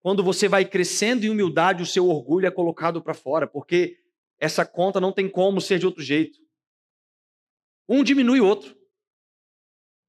Quando 0.02 0.22
você 0.22 0.48
vai 0.48 0.64
crescendo 0.64 1.24
em 1.24 1.30
humildade, 1.30 1.82
o 1.82 1.86
seu 1.86 2.08
orgulho 2.08 2.46
é 2.46 2.50
colocado 2.50 3.00
para 3.00 3.14
fora, 3.14 3.46
porque 3.46 3.98
essa 4.38 4.66
conta 4.66 5.00
não 5.00 5.12
tem 5.12 5.28
como 5.28 5.60
ser 5.60 5.78
de 5.78 5.86
outro 5.86 6.02
jeito. 6.02 6.40
Um 7.88 8.02
diminui 8.02 8.40
o 8.40 8.46
outro. 8.46 8.76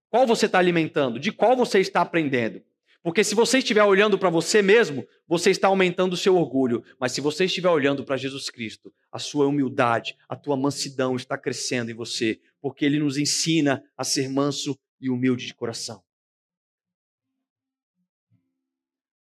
Qual 0.10 0.26
você 0.26 0.48
está 0.48 0.58
alimentando? 0.58 1.20
De 1.20 1.32
qual 1.32 1.56
você 1.56 1.80
está 1.80 2.02
aprendendo? 2.02 2.64
Porque 3.04 3.24
se 3.24 3.36
você 3.36 3.58
estiver 3.58 3.84
olhando 3.84 4.18
para 4.18 4.30
você 4.30 4.62
mesmo, 4.62 5.06
você 5.28 5.52
está 5.52 5.68
aumentando 5.68 6.14
o 6.14 6.18
seu 6.18 6.38
orgulho. 6.38 6.84
Mas 6.98 7.12
se 7.12 7.20
você 7.20 7.46
estiver 7.46 7.70
olhando 7.70 8.06
para 8.06 8.16
Jesus 8.16 8.50
Cristo, 8.50 8.94
a 9.12 9.20
sua 9.20 9.46
humildade, 9.46 10.16
a 10.28 10.36
tua 10.36 10.56
mansidão 10.56 11.16
está 11.16 11.38
crescendo 11.38 11.92
em 11.92 11.94
você, 11.94 12.40
porque 12.64 12.86
ele 12.86 12.98
nos 12.98 13.18
ensina 13.18 13.84
a 13.98 14.06
ser 14.06 14.30
manso 14.30 14.80
e 15.02 15.10
humilde 15.10 15.46
de 15.46 15.54
coração. 15.54 16.02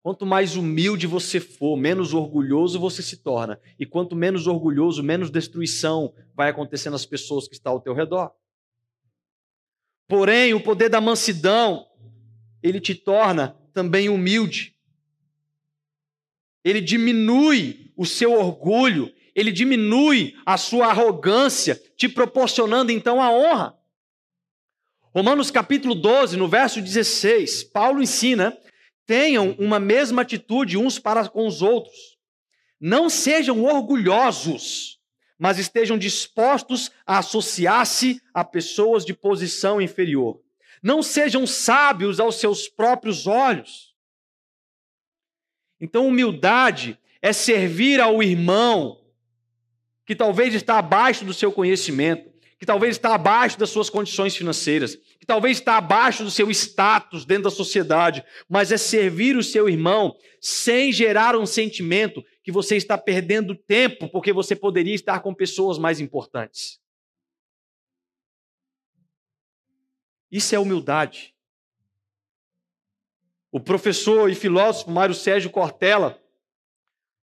Quanto 0.02 0.26
mais 0.26 0.56
humilde 0.56 1.06
você 1.06 1.40
for, 1.40 1.74
menos 1.74 2.12
orgulhoso 2.12 2.78
você 2.78 3.02
se 3.02 3.16
torna. 3.16 3.58
E 3.78 3.86
quanto 3.86 4.14
menos 4.14 4.46
orgulhoso, 4.46 5.02
menos 5.02 5.30
destruição 5.30 6.14
vai 6.34 6.50
acontecer 6.50 6.90
nas 6.90 7.06
pessoas 7.06 7.48
que 7.48 7.54
estão 7.54 7.72
ao 7.72 7.80
teu 7.80 7.94
redor. 7.94 8.30
Porém, 10.06 10.52
o 10.52 10.62
poder 10.62 10.90
da 10.90 11.00
mansidão, 11.00 11.86
ele 12.62 12.78
te 12.78 12.94
torna 12.94 13.58
também 13.72 14.10
humilde. 14.10 14.76
Ele 16.62 16.82
diminui 16.82 17.90
o 17.96 18.04
seu 18.04 18.34
orgulho, 18.34 19.10
ele 19.34 19.50
diminui 19.50 20.36
a 20.46 20.56
sua 20.56 20.86
arrogância, 20.86 21.80
te 21.96 22.08
proporcionando 22.08 22.92
então 22.92 23.20
a 23.20 23.30
honra. 23.30 23.78
Romanos 25.14 25.50
capítulo 25.50 25.94
12, 25.94 26.36
no 26.36 26.48
verso 26.48 26.80
16, 26.80 27.64
Paulo 27.64 28.02
ensina: 28.02 28.56
tenham 29.06 29.54
uma 29.58 29.78
mesma 29.80 30.22
atitude 30.22 30.78
uns 30.78 30.98
para 30.98 31.28
com 31.28 31.46
os 31.46 31.62
outros. 31.62 32.16
Não 32.80 33.08
sejam 33.08 33.64
orgulhosos, 33.64 35.00
mas 35.38 35.58
estejam 35.58 35.98
dispostos 35.98 36.90
a 37.06 37.18
associar-se 37.18 38.20
a 38.32 38.44
pessoas 38.44 39.04
de 39.04 39.14
posição 39.14 39.80
inferior. 39.80 40.40
Não 40.82 41.02
sejam 41.02 41.46
sábios 41.46 42.20
aos 42.20 42.36
seus 42.36 42.68
próprios 42.68 43.26
olhos. 43.26 43.94
Então, 45.80 46.06
humildade 46.06 46.98
é 47.22 47.32
servir 47.32 48.00
ao 48.00 48.22
irmão 48.22 49.03
que 50.06 50.14
talvez 50.14 50.54
está 50.54 50.78
abaixo 50.78 51.24
do 51.24 51.32
seu 51.32 51.50
conhecimento, 51.50 52.32
que 52.58 52.66
talvez 52.66 52.96
está 52.96 53.14
abaixo 53.14 53.58
das 53.58 53.70
suas 53.70 53.90
condições 53.90 54.36
financeiras, 54.36 54.96
que 55.18 55.26
talvez 55.26 55.58
está 55.58 55.76
abaixo 55.76 56.24
do 56.24 56.30
seu 56.30 56.50
status 56.50 57.24
dentro 57.24 57.44
da 57.44 57.50
sociedade, 57.50 58.24
mas 58.48 58.70
é 58.70 58.76
servir 58.76 59.36
o 59.36 59.42
seu 59.42 59.68
irmão 59.68 60.16
sem 60.40 60.92
gerar 60.92 61.36
um 61.36 61.46
sentimento 61.46 62.24
que 62.42 62.52
você 62.52 62.76
está 62.76 62.98
perdendo 62.98 63.54
tempo 63.54 64.08
porque 64.08 64.32
você 64.32 64.54
poderia 64.54 64.94
estar 64.94 65.20
com 65.20 65.34
pessoas 65.34 65.78
mais 65.78 66.00
importantes. 66.00 66.78
Isso 70.30 70.54
é 70.54 70.58
humildade. 70.58 71.34
O 73.52 73.60
professor 73.60 74.28
e 74.28 74.34
filósofo 74.34 74.90
Mário 74.90 75.14
Sérgio 75.14 75.48
Cortella, 75.48 76.20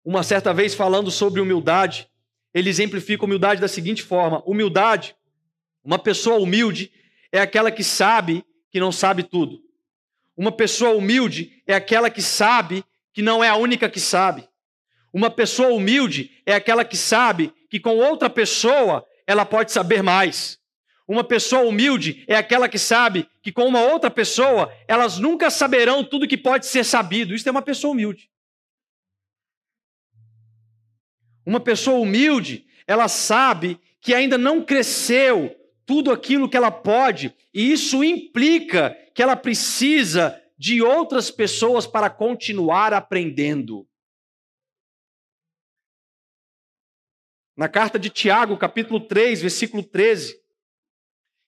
uma 0.05 0.23
certa 0.23 0.55
vez 0.55 0.75
falando 0.75 1.11
sobre 1.11 1.41
humildade, 1.41 2.11
ele 2.55 2.71
exemplifica 2.71 3.25
humildade 3.25 3.61
da 3.61 3.69
seguinte 3.69 4.03
forma: 4.03 4.43
humildade, 4.47 5.17
uma 5.85 5.99
pessoa 5.99 6.39
humilde 6.39 6.91
é 7.33 7.41
aquela 7.41 7.71
que 7.71 7.83
sabe 7.83 8.45
que 8.71 8.79
não 8.79 8.93
sabe 8.93 9.25
tudo. 9.25 9.61
Uma 10.37 10.53
pessoa 10.53 10.97
humilde 10.97 11.63
é 11.67 11.75
aquela 11.75 12.09
que 12.09 12.23
sabe 12.23 12.85
que 13.13 13.21
não 13.21 13.43
é 13.43 13.49
a 13.49 13.57
única 13.57 13.89
que 13.89 14.01
sabe. 14.01 14.49
Uma 15.13 15.31
pessoa 15.31 15.69
humilde 15.71 16.31
é 16.47 16.55
aquela 16.55 16.85
que 16.85 16.97
sabe 16.97 17.53
que 17.69 17.79
com 17.79 17.97
outra 17.99 18.31
pessoa 18.31 19.05
ela 19.27 19.45
pode 19.45 19.71
saber 19.73 20.03
mais. 20.03 20.59
Uma 21.07 21.23
pessoa 21.23 21.63
humilde 21.63 22.25
é 22.27 22.35
aquela 22.35 22.69
que 22.69 22.79
sabe 22.79 23.29
que 23.43 23.53
com 23.53 23.67
uma 23.67 23.83
outra 23.83 24.11
pessoa 24.11 24.73
elas 24.89 25.19
nunca 25.19 25.51
saberão 25.51 26.03
tudo 26.03 26.27
que 26.27 26.37
pode 26.37 26.67
ser 26.67 26.85
sabido. 26.85 27.35
Isso 27.35 27.49
é 27.49 27.53
uma 27.53 27.63
pessoa 27.63 27.93
humilde. 27.93 28.29
Uma 31.45 31.61
pessoa 31.61 31.99
humilde, 31.99 32.67
ela 32.87 33.09
sabe 33.09 33.81
que 34.01 34.15
ainda 34.15 34.39
não 34.39 34.65
cresceu 34.65 35.55
tudo 35.87 36.11
aquilo 36.11 36.49
que 36.49 36.57
ela 36.57 36.71
pode, 36.71 37.35
e 37.53 37.73
isso 37.73 38.03
implica 38.03 38.97
que 39.15 39.23
ela 39.23 39.37
precisa 39.37 40.41
de 40.59 40.81
outras 40.81 41.31
pessoas 41.31 41.87
para 41.87 42.09
continuar 42.09 42.93
aprendendo. 42.93 43.87
Na 47.57 47.69
carta 47.69 47.99
de 47.99 48.11
Tiago, 48.11 48.57
capítulo 48.57 49.01
3, 49.01 49.43
versículo 49.43 49.83
13. 49.83 50.41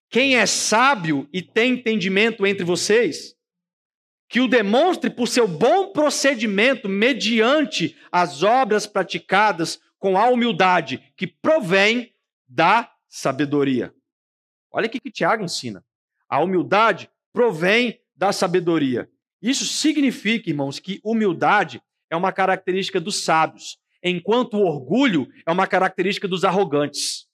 Quem 0.09 0.37
é 0.37 0.47
sábio 0.47 1.29
e 1.33 1.43
tem 1.43 1.73
entendimento 1.73 2.47
entre 2.47 2.65
vocês, 2.65 3.35
que 4.29 4.41
o 4.41 4.49
demonstre 4.49 5.11
por 5.11 5.27
seu 5.27 5.49
bom 5.49 5.93
procedimento 5.93 6.89
mediante 6.89 7.97
as 8.11 8.43
obras 8.43 8.87
praticadas 8.87 9.81
com 10.07 10.17
a 10.17 10.29
humildade 10.29 11.03
que 11.17 11.27
provém 11.27 12.15
da 12.47 12.95
sabedoria. 13.09 13.93
Olha 14.71 14.87
o 14.87 14.89
que 14.89 15.01
Tiago 15.11 15.43
ensina. 15.43 15.85
A 16.29 16.41
humildade 16.41 17.11
provém 17.33 18.01
da 18.15 18.33
sabedoria. 18.33 19.11
Isso 19.43 19.65
significa, 19.65 20.49
irmãos, 20.49 20.79
que 20.79 21.01
humildade 21.03 21.83
é 22.09 22.15
uma 22.15 22.33
característica 22.33 23.01
dos 23.01 23.25
sábios, 23.25 23.81
enquanto 24.01 24.55
o 24.55 24.65
orgulho 24.65 25.27
é 25.45 25.51
uma 25.51 25.67
característica 25.67 26.29
dos 26.29 26.45
arrogantes. 26.45 27.27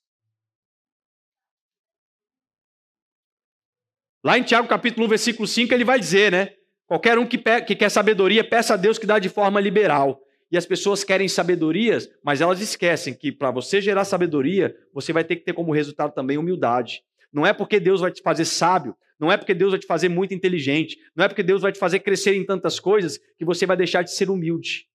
Lá 4.23 4.35
em 4.35 4.41
Tiago 4.41 4.67
capítulo 4.67 5.05
1, 5.05 5.09
versículo 5.09 5.47
5, 5.47 5.71
ele 5.75 5.85
vai 5.85 5.99
dizer, 5.99 6.31
né? 6.31 6.55
Qualquer 6.87 7.19
um 7.19 7.27
que, 7.27 7.37
que 7.37 7.75
quer 7.75 7.89
sabedoria, 7.89 8.43
peça 8.43 8.73
a 8.73 8.77
Deus 8.77 8.97
que 8.97 9.05
dá 9.05 9.19
de 9.19 9.29
forma 9.29 9.61
liberal. 9.61 10.19
E 10.53 10.57
as 10.57 10.67
pessoas 10.67 11.03
querem 11.03 11.27
sabedorias, 11.27 12.07
mas 12.23 12.39
elas 12.39 12.61
esquecem 12.61 13.11
que 13.11 13.31
para 13.31 13.49
você 13.49 13.81
gerar 13.81 14.05
sabedoria, 14.05 14.77
você 14.93 15.11
vai 15.11 15.23
ter 15.23 15.37
que 15.37 15.43
ter 15.43 15.53
como 15.53 15.73
resultado 15.73 16.13
também 16.13 16.37
humildade. 16.37 17.01
Não 17.33 17.43
é 17.43 17.51
porque 17.51 17.79
Deus 17.79 18.01
vai 18.01 18.11
te 18.11 18.21
fazer 18.21 18.45
sábio, 18.45 18.95
não 19.19 19.31
é 19.31 19.35
porque 19.35 19.55
Deus 19.55 19.71
vai 19.71 19.79
te 19.79 19.87
fazer 19.87 20.09
muito 20.09 20.31
inteligente, 20.31 20.99
não 21.15 21.25
é 21.25 21.27
porque 21.27 21.41
Deus 21.41 21.63
vai 21.63 21.71
te 21.71 21.79
fazer 21.79 22.01
crescer 22.01 22.35
em 22.35 22.45
tantas 22.45 22.79
coisas 22.79 23.17
que 23.35 23.43
você 23.43 23.65
vai 23.65 23.75
deixar 23.75 24.03
de 24.03 24.11
ser 24.11 24.29
humilde. 24.29 24.87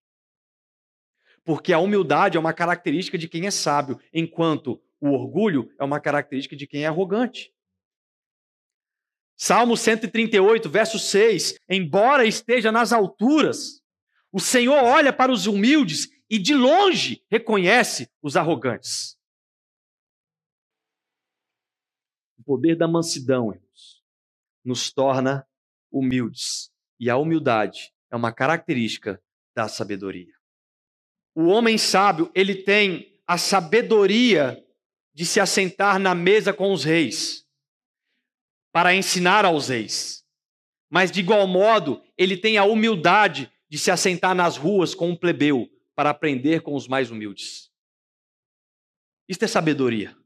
Porque 1.44 1.72
a 1.72 1.80
humildade 1.80 2.36
é 2.36 2.40
uma 2.40 2.52
característica 2.52 3.18
de 3.18 3.26
quem 3.26 3.44
é 3.44 3.50
sábio, 3.50 3.98
enquanto 4.14 4.80
o 5.00 5.08
orgulho 5.08 5.72
é 5.76 5.82
uma 5.82 5.98
característica 5.98 6.54
de 6.54 6.68
quem 6.68 6.84
é 6.84 6.86
arrogante. 6.86 7.52
Salmo 9.36 9.76
138, 9.76 10.68
verso 10.68 11.00
6: 11.00 11.56
Embora 11.68 12.24
esteja 12.24 12.70
nas 12.70 12.92
alturas, 12.92 13.82
o 14.32 14.40
Senhor 14.40 14.82
olha 14.82 15.12
para 15.12 15.32
os 15.32 15.46
humildes 15.46 16.08
e 16.28 16.38
de 16.38 16.54
longe 16.54 17.24
reconhece 17.30 18.10
os 18.22 18.36
arrogantes. 18.36 19.16
O 22.38 22.44
poder 22.44 22.76
da 22.76 22.86
mansidão, 22.86 23.52
irmãos, 23.52 24.02
nos 24.64 24.92
torna 24.92 25.46
humildes. 25.90 26.70
E 27.00 27.08
a 27.08 27.16
humildade 27.16 27.92
é 28.10 28.16
uma 28.16 28.32
característica 28.32 29.22
da 29.54 29.68
sabedoria. 29.68 30.32
O 31.34 31.46
homem 31.46 31.78
sábio, 31.78 32.30
ele 32.34 32.54
tem 32.54 33.20
a 33.26 33.38
sabedoria 33.38 34.62
de 35.14 35.24
se 35.24 35.40
assentar 35.40 35.98
na 35.98 36.14
mesa 36.14 36.52
com 36.52 36.72
os 36.72 36.84
reis, 36.84 37.46
para 38.72 38.94
ensinar 38.94 39.44
aos 39.44 39.68
reis. 39.68 40.24
Mas, 40.90 41.10
de 41.10 41.20
igual 41.20 41.46
modo, 41.46 42.02
ele 42.16 42.36
tem 42.36 42.56
a 42.56 42.64
humildade 42.64 43.52
de 43.68 43.78
se 43.78 43.90
assentar 43.90 44.34
nas 44.34 44.56
ruas 44.56 44.94
com 44.94 45.10
um 45.10 45.16
plebeu 45.16 45.68
para 45.94 46.10
aprender 46.10 46.62
com 46.62 46.74
os 46.74 46.88
mais 46.88 47.10
humildes. 47.10 47.70
Isto 49.28 49.44
é 49.44 49.48
sabedoria. 49.48 50.16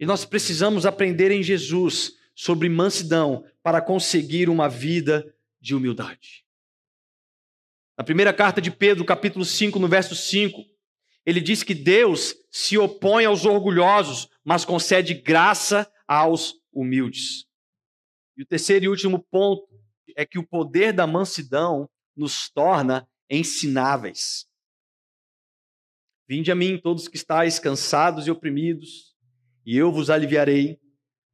E 0.00 0.06
nós 0.06 0.24
precisamos 0.24 0.86
aprender 0.86 1.30
em 1.30 1.42
Jesus 1.42 2.12
sobre 2.34 2.68
mansidão 2.68 3.44
para 3.62 3.82
conseguir 3.82 4.48
uma 4.48 4.68
vida 4.68 5.34
de 5.60 5.74
humildade. 5.74 6.44
Na 7.98 8.04
primeira 8.04 8.32
carta 8.32 8.60
de 8.60 8.70
Pedro, 8.70 9.04
capítulo 9.04 9.44
5, 9.44 9.78
no 9.78 9.88
verso 9.88 10.14
5, 10.14 10.64
ele 11.26 11.40
diz 11.40 11.64
que 11.64 11.74
Deus 11.74 12.34
se 12.50 12.78
opõe 12.78 13.24
aos 13.24 13.44
orgulhosos, 13.44 14.28
mas 14.44 14.64
concede 14.64 15.14
graça 15.14 15.90
aos 16.06 16.54
humildes. 16.72 17.44
E 18.36 18.42
o 18.42 18.46
terceiro 18.46 18.84
e 18.84 18.88
último 18.88 19.18
ponto 19.18 19.67
é 20.18 20.26
que 20.26 20.36
o 20.36 20.44
poder 20.44 20.92
da 20.92 21.06
mansidão 21.06 21.88
nos 22.16 22.50
torna 22.50 23.08
ensináveis. 23.30 24.48
Vinde 26.28 26.50
a 26.50 26.56
mim, 26.56 26.76
todos 26.76 27.06
que 27.06 27.16
estáis 27.16 27.60
cansados 27.60 28.26
e 28.26 28.30
oprimidos, 28.30 29.16
e 29.64 29.76
eu 29.76 29.92
vos 29.92 30.10
aliviarei. 30.10 30.80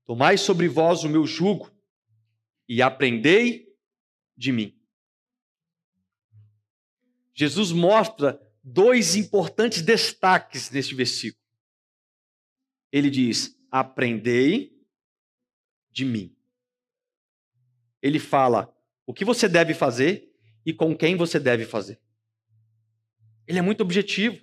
Tomai 0.04 0.36
sobre 0.36 0.68
vós 0.68 1.02
o 1.02 1.08
meu 1.08 1.26
jugo 1.26 1.74
e 2.68 2.82
aprendei 2.82 3.74
de 4.36 4.52
mim. 4.52 4.78
Jesus 7.32 7.72
mostra 7.72 8.38
dois 8.62 9.16
importantes 9.16 9.80
destaques 9.80 10.70
neste 10.70 10.94
versículo. 10.94 11.42
Ele 12.92 13.08
diz: 13.08 13.58
Aprendei 13.70 14.78
de 15.90 16.04
mim. 16.04 16.36
Ele 18.02 18.18
fala 18.18 18.73
o 19.06 19.12
que 19.12 19.24
você 19.24 19.48
deve 19.48 19.74
fazer 19.74 20.30
e 20.64 20.72
com 20.72 20.96
quem 20.96 21.16
você 21.16 21.38
deve 21.38 21.64
fazer. 21.64 22.00
Ele 23.46 23.58
é 23.58 23.62
muito 23.62 23.82
objetivo. 23.82 24.40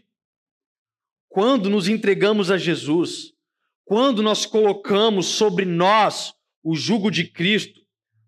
Quando 1.28 1.69
nos 1.69 1.88
entregamos 1.88 2.52
a 2.52 2.58
Jesus, 2.58 3.34
quando 3.86 4.21
nós 4.21 4.45
colocamos 4.45 5.26
sobre 5.28 5.65
nós 5.65 6.34
o 6.63 6.76
jugo 6.76 7.10
de 7.10 7.26
Cristo, 7.26 7.82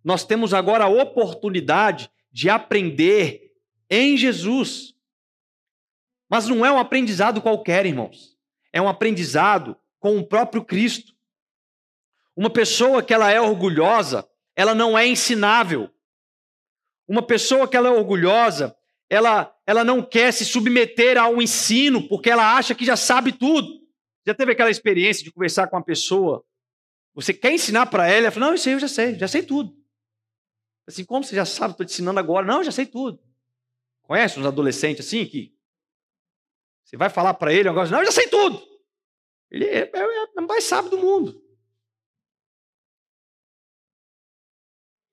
nós 0.04 0.26
temos 0.26 0.54
agora 0.54 0.86
a 0.86 0.89
oportunidade 0.89 2.10
de 2.32 2.50
aprender 2.50 3.52
em 3.89 4.17
Jesus. 4.17 4.93
Mas 6.30 6.48
não 6.48 6.65
é 6.65 6.72
um 6.72 6.80
aprendizado 6.80 7.41
qualquer, 7.41 7.86
irmãos. 7.86 8.36
É 8.72 8.82
um 8.82 8.88
aprendizado 8.88 9.78
com 10.00 10.17
o 10.17 10.26
próprio 10.26 10.65
Cristo. 10.65 11.13
Uma 12.36 12.50
pessoa 12.50 13.04
que 13.04 13.13
ela 13.13 13.32
é 13.32 13.39
orgulhosa, 13.39 14.28
ela 14.56 14.74
não 14.74 14.98
é 14.98 15.08
ensinável. 15.08 15.89
Uma 17.07 17.21
pessoa 17.21 17.67
que 17.67 17.75
ela 17.75 17.89
é 17.89 17.91
orgulhosa, 17.91 18.75
ela, 19.09 19.55
ela 19.65 19.83
não 19.83 20.01
quer 20.01 20.31
se 20.31 20.45
submeter 20.45 21.17
ao 21.17 21.41
ensino 21.41 22.07
porque 22.07 22.29
ela 22.29 22.55
acha 22.55 22.73
que 22.73 22.85
já 22.85 22.95
sabe 22.95 23.31
tudo. 23.31 23.81
Já 24.25 24.33
teve 24.33 24.53
aquela 24.53 24.71
experiência 24.71 25.23
de 25.23 25.31
conversar 25.31 25.67
com 25.67 25.75
uma 25.75 25.83
pessoa? 25.83 26.43
Você 27.13 27.33
quer 27.33 27.51
ensinar 27.51 27.87
para 27.87 28.07
ela? 28.07 28.25
Ela 28.25 28.31
fala: 28.31 28.47
Não, 28.47 28.55
isso 28.55 28.69
aí 28.69 28.75
eu 28.75 28.79
já 28.79 28.87
sei, 28.87 29.15
já 29.15 29.27
sei 29.27 29.43
tudo. 29.43 29.75
Assim, 30.87 31.05
como 31.05 31.23
você 31.23 31.35
já 31.35 31.45
sabe, 31.45 31.73
estou 31.73 31.85
te 31.85 31.91
ensinando 31.93 32.19
agora. 32.19 32.45
Não, 32.45 32.63
já 32.63 32.71
sei 32.71 32.85
tudo. 32.85 33.19
Conhece 34.03 34.39
uns 34.39 34.45
adolescentes 34.45 35.05
assim 35.05 35.25
que 35.25 35.53
você 36.83 36.97
vai 36.97 37.09
falar 37.09 37.33
para 37.33 37.53
ele 37.53 37.69
negócio, 37.69 37.91
não, 37.91 37.99
eu 37.99 38.05
já 38.05 38.11
sei 38.11 38.27
tudo. 38.27 38.61
Ele 39.49 39.65
é, 39.65 39.89
é, 39.91 39.99
é 40.35 40.41
o 40.41 40.47
mais 40.47 40.63
sábio 40.63 40.91
do 40.91 40.97
mundo. 40.97 41.41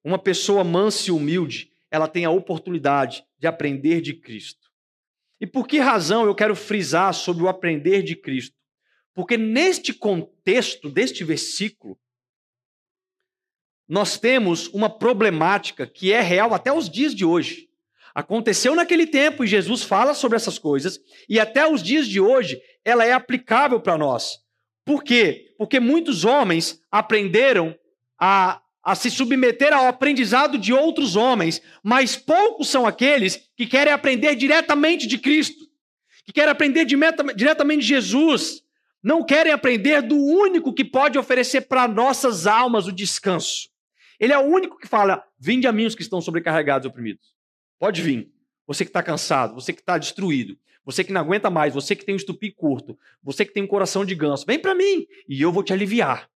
Uma 0.03 0.19
pessoa 0.19 0.65
mansa 0.65 1.09
e 1.09 1.13
humilde, 1.13 1.70
ela 1.91 2.07
tem 2.07 2.25
a 2.25 2.31
oportunidade 2.31 3.25
de 3.39 3.47
aprender 3.47 4.01
de 4.01 4.15
Cristo. 4.15 4.71
E 5.41 5.47
por 5.47 5.67
que 5.67 5.79
razão 5.79 6.25
eu 6.27 6.35
quero 6.35 6.55
frisar 6.55 7.13
sobre 7.15 7.43
o 7.43 7.49
aprender 7.49 8.03
de 8.03 8.15
Cristo? 8.15 8.57
Porque 9.15 9.37
neste 9.37 9.93
contexto 9.93 10.89
deste 10.89 11.25
versículo, 11.25 11.99
nós 13.89 14.19
temos 14.19 14.69
uma 14.69 14.89
problemática 14.89 15.87
que 15.87 16.13
é 16.13 16.21
real 16.21 16.55
até 16.55 16.73
os 16.73 16.89
dias 16.89 17.15
de 17.15 17.25
hoje. 17.25 17.69
Aconteceu 18.15 18.75
naquele 18.75 19.07
tempo 19.07 19.43
e 19.43 19.49
Jesus 19.49 19.83
fala 19.83 20.15
sobre 20.15 20.37
essas 20.37 20.59
coisas, 20.59 21.01
e 21.29 21.41
até 21.41 21.67
os 21.67 21.83
dias 21.83 22.07
de 22.07 22.21
hoje 22.21 22.61
ela 22.85 23.05
é 23.05 23.13
aplicável 23.13 23.81
para 23.81 23.99
nós. 23.99 24.39
Por 24.85 25.03
quê? 25.03 25.55
Porque 25.57 25.81
muitos 25.81 26.25
homens 26.25 26.83
aprenderam 26.91 27.77
a 28.19 28.63
a 28.83 28.95
se 28.95 29.11
submeter 29.11 29.73
ao 29.73 29.87
aprendizado 29.87 30.57
de 30.57 30.73
outros 30.73 31.17
homens, 31.17 31.61
mas 31.83 32.17
poucos 32.17 32.69
são 32.69 32.87
aqueles 32.87 33.51
que 33.57 33.67
querem 33.67 33.93
aprender 33.93 34.35
diretamente 34.35 35.07
de 35.07 35.19
Cristo, 35.19 35.67
que 36.25 36.33
querem 36.33 36.51
aprender 36.51 36.85
de 36.85 36.97
meta, 36.97 37.23
diretamente 37.35 37.83
de 37.83 37.89
Jesus, 37.89 38.63
não 39.03 39.25
querem 39.25 39.53
aprender 39.53 40.03
do 40.03 40.17
único 40.17 40.73
que 40.73 40.85
pode 40.85 41.19
oferecer 41.19 41.63
para 41.63 41.89
nossas 41.89 42.47
almas 42.47 42.87
o 42.87 42.93
descanso. 42.93 43.69
Ele 44.19 44.33
é 44.33 44.39
o 44.39 44.43
único 44.43 44.79
que 44.79 44.87
fala: 44.87 45.25
vinde 45.39 45.67
a 45.67 45.73
mim 45.73 45.87
os 45.87 45.95
que 45.95 46.03
estão 46.03 46.21
sobrecarregados 46.21 46.85
e 46.85 46.89
oprimidos. 46.89 47.35
Pode 47.79 48.03
vir. 48.03 48.31
Você 48.67 48.85
que 48.85 48.91
está 48.91 49.03
cansado, 49.03 49.55
você 49.55 49.73
que 49.73 49.81
está 49.81 49.99
destruído, 49.99 50.57
você 50.85 51.03
que 51.03 51.13
não 51.13 51.23
aguenta 51.23 51.51
mais, 51.51 51.75
você 51.75 51.97
que 51.97 52.05
tem 52.05 52.15
um 52.15 52.17
estupi 52.17 52.53
curto, 52.53 52.97
você 53.23 53.45
que 53.45 53.53
tem 53.53 53.63
um 53.63 53.67
coração 53.67 54.05
de 54.05 54.15
ganso, 54.15 54.47
vem 54.47 54.59
para 54.59 54.75
mim 54.75 55.07
e 55.29 55.41
eu 55.41 55.51
vou 55.51 55.65
te 55.65 55.73
aliviar. 55.73 56.31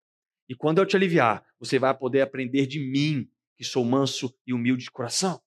E 0.48 0.56
quando 0.56 0.80
eu 0.80 0.86
te 0.86 0.96
aliviar, 0.96 1.46
você 1.60 1.80
vai 1.80 1.96
poder 1.98 2.22
aprender 2.22 2.66
de 2.68 2.80
mim, 2.80 3.30
que 3.56 3.64
sou 3.64 3.86
manso 3.86 4.34
e 4.46 4.54
humilde 4.54 4.84
de 4.84 4.92
coração. 4.92 5.42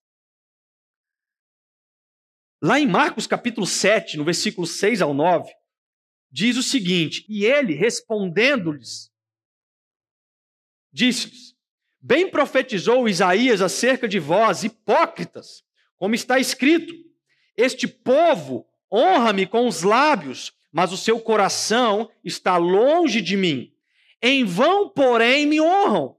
Lá 2.61 2.79
em 2.79 2.87
Marcos 2.87 3.27
capítulo 3.27 3.67
7, 3.67 4.17
no 4.17 4.25
versículo 4.25 4.65
6 4.65 5.01
ao 5.01 5.13
9, 5.13 5.51
diz 6.31 6.57
o 6.57 6.63
seguinte: 6.63 7.23
E 7.29 7.45
ele, 7.45 7.75
respondendo-lhes, 7.75 9.11
disse-lhes: 10.91 11.55
Bem 12.01 12.29
profetizou 12.31 13.07
Isaías 13.07 13.61
acerca 13.61 14.07
de 14.07 14.17
vós, 14.17 14.63
hipócritas, 14.63 15.63
como 15.97 16.15
está 16.15 16.39
escrito: 16.39 16.93
Este 17.55 17.87
povo 17.87 18.67
honra-me 18.91 19.45
com 19.45 19.67
os 19.67 19.83
lábios, 19.83 20.51
mas 20.71 20.91
o 20.91 20.97
seu 20.97 21.19
coração 21.19 22.09
está 22.23 22.57
longe 22.57 23.21
de 23.21 23.37
mim. 23.37 23.76
Em 24.21 24.43
vão, 24.43 24.89
porém, 24.89 25.45
me 25.45 25.61
honram, 25.61 26.15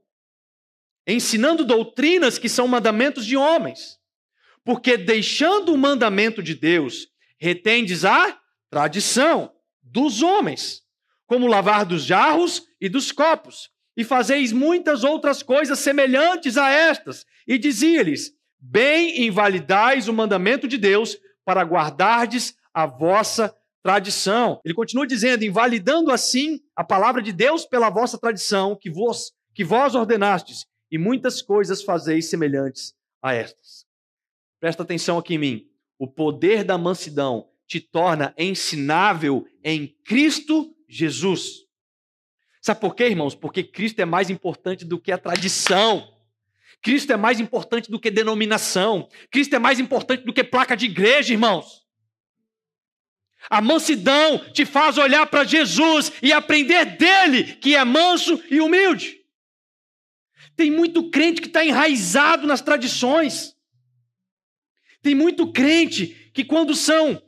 ensinando 1.05 1.65
doutrinas 1.65 2.37
que 2.37 2.47
são 2.47 2.67
mandamentos 2.67 3.25
de 3.25 3.35
homens. 3.35 3.99
Porque 4.63 4.97
deixando 4.97 5.73
o 5.73 5.77
mandamento 5.77 6.41
de 6.43 6.53
Deus, 6.55 7.07
retendes 7.37 8.05
a 8.05 8.39
tradição 8.69 9.51
dos 9.81 10.21
homens, 10.21 10.83
como 11.25 11.47
lavar 11.47 11.85
dos 11.85 12.03
jarros 12.03 12.67
e 12.79 12.87
dos 12.87 13.11
copos, 13.11 13.69
e 13.97 14.03
fazeis 14.03 14.53
muitas 14.53 15.03
outras 15.03 15.43
coisas 15.43 15.79
semelhantes 15.79 16.57
a 16.57 16.69
estas. 16.69 17.25
E 17.47 17.57
dizia-lhes: 17.57 18.31
Bem 18.57 19.25
invalidais 19.25 20.07
o 20.07 20.13
mandamento 20.13 20.67
de 20.67 20.77
Deus 20.77 21.17
para 21.43 21.63
guardardes 21.63 22.55
a 22.73 22.85
vossa 22.85 23.53
tradição. 23.83 24.59
Ele 24.63 24.73
continua 24.73 25.07
dizendo, 25.07 25.43
invalidando 25.43 26.11
assim 26.11 26.61
a 26.75 26.83
palavra 26.83 27.21
de 27.21 27.31
Deus 27.31 27.65
pela 27.65 27.89
vossa 27.89 28.17
tradição, 28.17 28.75
que 28.75 28.89
vos, 28.89 29.31
que 29.53 29.63
vós 29.63 29.95
ordenastes, 29.95 30.65
e 30.91 30.97
muitas 30.97 31.41
coisas 31.41 31.83
fazeis 31.83 32.29
semelhantes 32.29 32.93
a 33.21 33.33
estas. 33.33 33.85
Presta 34.59 34.83
atenção 34.83 35.17
aqui 35.17 35.35
em 35.35 35.37
mim. 35.37 35.69
O 35.97 36.07
poder 36.07 36.63
da 36.63 36.77
mansidão 36.77 37.49
te 37.67 37.79
torna 37.79 38.33
ensinável 38.37 39.45
em 39.63 39.87
Cristo 40.03 40.75
Jesus. 40.87 41.65
Sabe 42.61 42.81
por 42.81 42.95
quê, 42.95 43.05
irmãos? 43.05 43.35
Porque 43.35 43.63
Cristo 43.63 43.99
é 43.99 44.05
mais 44.05 44.29
importante 44.29 44.83
do 44.83 44.99
que 44.99 45.11
a 45.11 45.17
tradição. 45.17 46.11
Cristo 46.81 47.13
é 47.13 47.17
mais 47.17 47.39
importante 47.39 47.91
do 47.91 47.99
que 47.99 48.09
denominação. 48.09 49.07
Cristo 49.29 49.55
é 49.55 49.59
mais 49.59 49.79
importante 49.79 50.23
do 50.23 50.33
que 50.33 50.43
placa 50.43 50.75
de 50.75 50.85
igreja, 50.85 51.33
irmãos. 51.33 51.78
A 53.49 53.61
mansidão 53.61 54.37
te 54.53 54.65
faz 54.65 54.97
olhar 54.97 55.25
para 55.25 55.43
Jesus 55.43 56.11
e 56.21 56.31
aprender 56.31 56.85
dele, 56.97 57.55
que 57.55 57.75
é 57.75 57.83
manso 57.83 58.41
e 58.49 58.61
humilde. 58.61 59.19
Tem 60.55 60.69
muito 60.69 61.09
crente 61.09 61.41
que 61.41 61.47
está 61.47 61.65
enraizado 61.65 62.45
nas 62.45 62.61
tradições. 62.61 63.55
Tem 65.01 65.15
muito 65.15 65.51
crente 65.51 66.31
que, 66.33 66.43
quando 66.43 66.75
são 66.75 67.21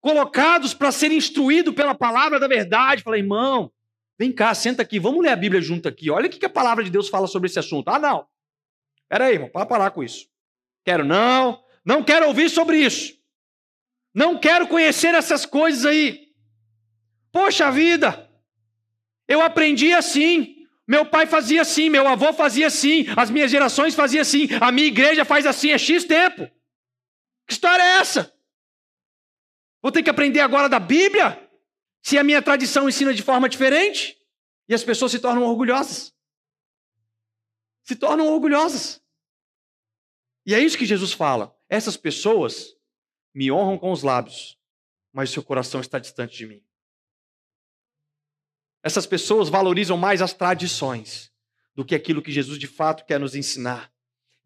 colocados 0.00 0.72
para 0.72 0.92
ser 0.92 1.10
instruído 1.10 1.74
pela 1.74 1.94
palavra 1.94 2.38
da 2.38 2.46
verdade, 2.46 3.02
fala, 3.02 3.18
irmão, 3.18 3.72
vem 4.18 4.32
cá, 4.32 4.54
senta 4.54 4.82
aqui, 4.82 4.98
vamos 4.98 5.22
ler 5.22 5.30
a 5.30 5.36
Bíblia 5.36 5.60
junto 5.60 5.88
aqui. 5.88 6.08
Olha 6.10 6.26
o 6.26 6.30
que 6.30 6.46
a 6.46 6.50
palavra 6.50 6.84
de 6.84 6.90
Deus 6.90 7.08
fala 7.08 7.26
sobre 7.26 7.48
esse 7.48 7.58
assunto. 7.58 7.88
Ah, 7.88 7.98
não. 7.98 8.26
Peraí, 9.08 9.34
irmão, 9.34 9.50
para 9.50 9.66
parar 9.66 9.90
com 9.90 10.02
isso. 10.02 10.28
Quero 10.84 11.04
não, 11.04 11.62
não 11.84 12.02
quero 12.02 12.28
ouvir 12.28 12.48
sobre 12.48 12.78
isso. 12.78 13.15
Não 14.16 14.38
quero 14.38 14.66
conhecer 14.66 15.14
essas 15.14 15.44
coisas 15.44 15.84
aí. 15.84 16.32
Poxa 17.30 17.70
vida, 17.70 18.32
eu 19.28 19.42
aprendi 19.42 19.92
assim. 19.92 20.66
Meu 20.88 21.04
pai 21.04 21.26
fazia 21.26 21.60
assim, 21.60 21.90
meu 21.90 22.08
avô 22.08 22.32
fazia 22.32 22.68
assim, 22.68 23.04
as 23.14 23.28
minhas 23.28 23.50
gerações 23.50 23.94
faziam 23.94 24.22
assim, 24.22 24.46
a 24.60 24.72
minha 24.72 24.86
igreja 24.86 25.24
faz 25.24 25.44
assim 25.44 25.72
há 25.72 25.76
X 25.76 26.04
tempo. 26.04 26.48
Que 27.46 27.52
história 27.52 27.82
é 27.82 27.98
essa? 27.98 28.32
Vou 29.82 29.92
ter 29.92 30.02
que 30.02 30.08
aprender 30.08 30.40
agora 30.40 30.68
da 30.68 30.78
Bíblia? 30.78 31.50
Se 32.02 32.16
a 32.16 32.24
minha 32.24 32.40
tradição 32.40 32.88
ensina 32.88 33.12
de 33.12 33.22
forma 33.22 33.48
diferente, 33.48 34.16
e 34.68 34.74
as 34.74 34.82
pessoas 34.82 35.12
se 35.12 35.18
tornam 35.18 35.42
orgulhosas. 35.42 36.14
Se 37.82 37.96
tornam 37.96 38.28
orgulhosas. 38.28 39.02
E 40.46 40.54
é 40.54 40.60
isso 40.60 40.78
que 40.78 40.86
Jesus 40.86 41.12
fala. 41.12 41.54
Essas 41.68 41.96
pessoas 41.96 42.75
me 43.36 43.52
honram 43.52 43.76
com 43.76 43.92
os 43.92 44.02
lábios, 44.02 44.56
mas 45.12 45.28
seu 45.28 45.42
coração 45.42 45.78
está 45.78 45.98
distante 45.98 46.34
de 46.34 46.46
mim. 46.46 46.62
Essas 48.82 49.04
pessoas 49.04 49.50
valorizam 49.50 49.98
mais 49.98 50.22
as 50.22 50.32
tradições 50.32 51.30
do 51.74 51.84
que 51.84 51.94
aquilo 51.94 52.22
que 52.22 52.32
Jesus 52.32 52.58
de 52.58 52.66
fato 52.66 53.04
quer 53.04 53.20
nos 53.20 53.34
ensinar. 53.34 53.92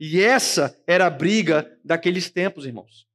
E 0.00 0.20
essa 0.20 0.76
era 0.88 1.06
a 1.06 1.10
briga 1.10 1.78
daqueles 1.84 2.30
tempos, 2.30 2.66
irmãos. 2.66 3.06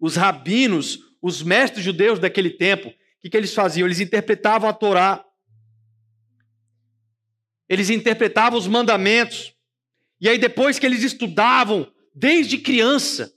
Os 0.00 0.16
rabinos, 0.16 1.00
os 1.20 1.42
mestres 1.42 1.84
judeus 1.84 2.18
daquele 2.18 2.48
tempo, 2.48 2.88
o 2.88 2.94
que, 3.20 3.28
que 3.28 3.36
eles 3.36 3.52
faziam? 3.52 3.86
Eles 3.86 4.00
interpretavam 4.00 4.70
a 4.70 4.72
Torá, 4.72 5.22
eles 7.68 7.90
interpretavam 7.90 8.58
os 8.58 8.66
mandamentos, 8.66 9.54
e 10.18 10.30
aí 10.30 10.38
depois 10.38 10.78
que 10.78 10.86
eles 10.86 11.02
estudavam, 11.02 11.92
desde 12.14 12.56
criança, 12.56 13.35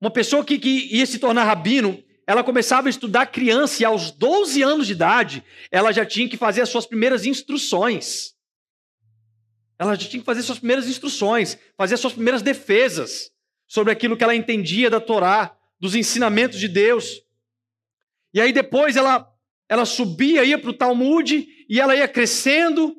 uma 0.00 0.10
pessoa 0.10 0.44
que, 0.44 0.58
que 0.58 0.88
ia 0.96 1.04
se 1.04 1.18
tornar 1.18 1.44
rabino, 1.44 2.02
ela 2.26 2.42
começava 2.42 2.88
a 2.88 2.90
estudar 2.90 3.26
criança, 3.26 3.82
e 3.82 3.84
aos 3.84 4.10
12 4.10 4.62
anos 4.62 4.86
de 4.86 4.92
idade, 4.92 5.44
ela 5.70 5.92
já 5.92 6.06
tinha 6.06 6.28
que 6.28 6.36
fazer 6.36 6.62
as 6.62 6.68
suas 6.68 6.86
primeiras 6.86 7.26
instruções. 7.26 8.34
Ela 9.78 9.94
já 9.94 10.08
tinha 10.08 10.20
que 10.20 10.26
fazer 10.26 10.42
suas 10.42 10.58
primeiras 10.58 10.88
instruções, 10.88 11.58
fazer 11.76 11.96
suas 11.96 12.12
primeiras 12.12 12.40
defesas 12.40 13.30
sobre 13.66 13.92
aquilo 13.92 14.16
que 14.16 14.24
ela 14.24 14.34
entendia 14.34 14.88
da 14.88 15.00
Torá, 15.00 15.56
dos 15.78 15.94
ensinamentos 15.94 16.58
de 16.58 16.68
Deus. 16.68 17.22
E 18.32 18.40
aí 18.40 18.52
depois 18.52 18.96
ela, 18.96 19.28
ela 19.68 19.84
subia, 19.84 20.44
ia 20.44 20.58
para 20.58 20.70
o 20.70 20.74
Talmud, 20.74 21.46
e 21.68 21.80
ela 21.80 21.96
ia 21.96 22.06
crescendo, 22.06 22.94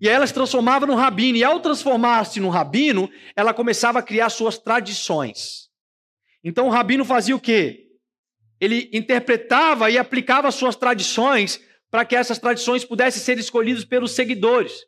e 0.00 0.08
aí 0.08 0.14
ela 0.14 0.26
se 0.26 0.34
transformava 0.34 0.86
num 0.86 0.94
rabino. 0.94 1.38
E 1.38 1.44
ao 1.44 1.60
transformar-se 1.60 2.38
num 2.38 2.48
rabino, 2.48 3.10
ela 3.34 3.54
começava 3.54 4.00
a 4.00 4.02
criar 4.02 4.28
suas 4.28 4.58
tradições. 4.58 5.63
Então 6.44 6.66
o 6.66 6.70
rabino 6.70 7.04
fazia 7.04 7.34
o 7.34 7.40
quê? 7.40 7.88
Ele 8.60 8.90
interpretava 8.92 9.90
e 9.90 9.96
aplicava 9.96 10.50
suas 10.52 10.76
tradições 10.76 11.60
para 11.90 12.04
que 12.04 12.14
essas 12.14 12.38
tradições 12.38 12.84
pudessem 12.84 13.22
ser 13.22 13.38
escolhidas 13.38 13.84
pelos 13.84 14.12
seguidores. 14.12 14.84